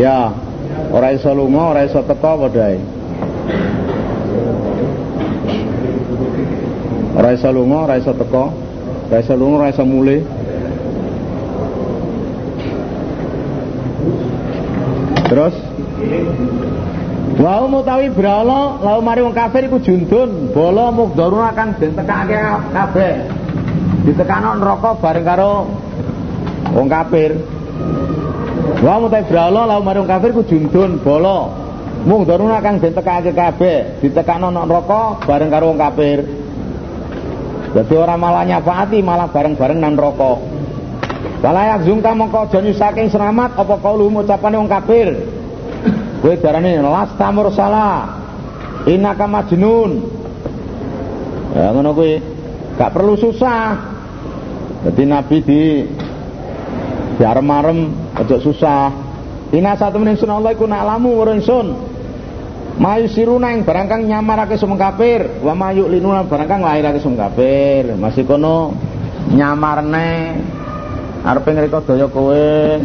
Ya, 0.00 0.32
ora 0.92 1.12
iso 1.12 1.34
lunga, 1.34 1.60
ora 1.60 1.84
iso 1.84 2.00
teko 2.04 2.36
padha 2.40 2.99
Ora 7.20 7.36
iso 7.36 7.52
lunga, 7.52 7.84
ora 7.84 8.00
iso 8.00 8.16
teko, 8.16 8.48
ora 9.12 9.20
iso 9.20 9.36
lunga, 9.36 9.56
ora 9.60 9.68
iso 9.68 9.84
mule. 9.84 10.24
Terus 15.28 15.54
Wa 17.40 17.64
mutawi 17.68 18.08
brala 18.12 18.80
lau 18.80 19.00
mari 19.04 19.20
wong 19.20 19.36
kafir 19.36 19.68
iku 19.68 19.80
jundun, 19.84 20.52
bala 20.52 20.88
mugdarun 20.92 21.44
akan 21.44 21.76
den 21.76 21.92
tekake 21.92 22.40
kabeh. 22.72 23.14
Ditekano 24.04 24.56
neraka 24.56 24.96
bareng 24.96 25.24
karo 25.24 25.68
wong 26.72 26.88
kafir. 26.88 27.36
Wa 28.80 28.96
mutawi 28.96 29.24
brala 29.28 29.68
lau 29.68 29.80
mari 29.84 30.00
wong 30.00 30.08
kafir 30.08 30.32
iku 30.32 30.44
jundun, 30.48 31.04
bala 31.04 31.52
mugdarun 32.04 32.48
akan 32.48 32.80
den 32.80 32.92
tekake 32.96 33.32
kabeh. 33.36 34.04
Ditekano 34.04 34.48
neraka 34.52 35.20
bareng 35.24 35.52
karo 35.52 35.72
wong 35.72 35.80
kafir. 35.80 36.39
Jadi 37.70 37.94
orang 37.94 38.18
malah 38.18 38.42
nyafaati 38.46 38.98
malah 38.98 39.30
bareng-bareng 39.30 39.78
nang 39.78 39.94
neraka. 39.94 40.42
Walayak 41.40 41.88
zungka 41.88 42.12
mongko 42.12 42.50
aja 42.50 42.58
nyusake 42.60 43.08
selamat 43.08 43.56
apa 43.56 43.74
kaulu 43.80 44.12
ucapane 44.12 44.60
wong 44.60 44.68
kafir. 44.68 45.08
Kowe 46.20 46.34
darane 46.36 46.82
lasta 46.82 47.32
mursala. 47.32 48.20
Innaka 48.84 49.24
majnun. 49.24 50.04
Ya 51.56 51.72
ngono 51.72 51.96
kuwi. 51.96 52.20
Gak 52.76 52.92
perlu 52.92 53.16
susah. 53.16 53.76
Jadi 54.84 55.02
Nabi 55.04 55.36
di 55.44 55.62
di 57.16 57.22
arem-arem 57.24 57.92
aja 58.16 58.36
susah. 58.40 58.92
Ina 59.50 59.76
satu 59.76 59.98
menit 60.00 60.20
sun 60.20 60.32
Allah 60.32 60.52
iku 60.52 60.68
nak 60.68 60.84
lamu 60.86 61.20
ingsun. 61.24 61.89
Mayu 62.80 63.12
siruna 63.12 63.52
yang 63.52 63.68
barang 63.68 63.92
kang 63.92 64.02
nyamarake 64.08 64.56
sum 64.56 64.72
kafir, 64.80 65.44
wa 65.44 65.52
mayu 65.52 65.84
linuna 65.84 66.24
barang 66.24 66.48
kang 66.48 66.64
lahirake 66.64 66.96
sum 67.04 67.12
kafir. 67.12 67.92
Masih 67.92 68.24
kono 68.24 68.72
nyamarne 69.36 70.40
arep 71.20 71.44
ngreka 71.44 71.84
daya 71.84 72.08
kowe. 72.08 72.80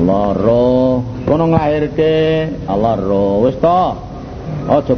Allah 0.00 0.32
roh. 0.32 1.04
Kono 1.28 1.44
nglahirke 1.52 2.16
Allah 2.64 2.96
roh. 2.96 3.44
Wis 3.44 3.60
to 3.60 3.80
aja 4.64 4.94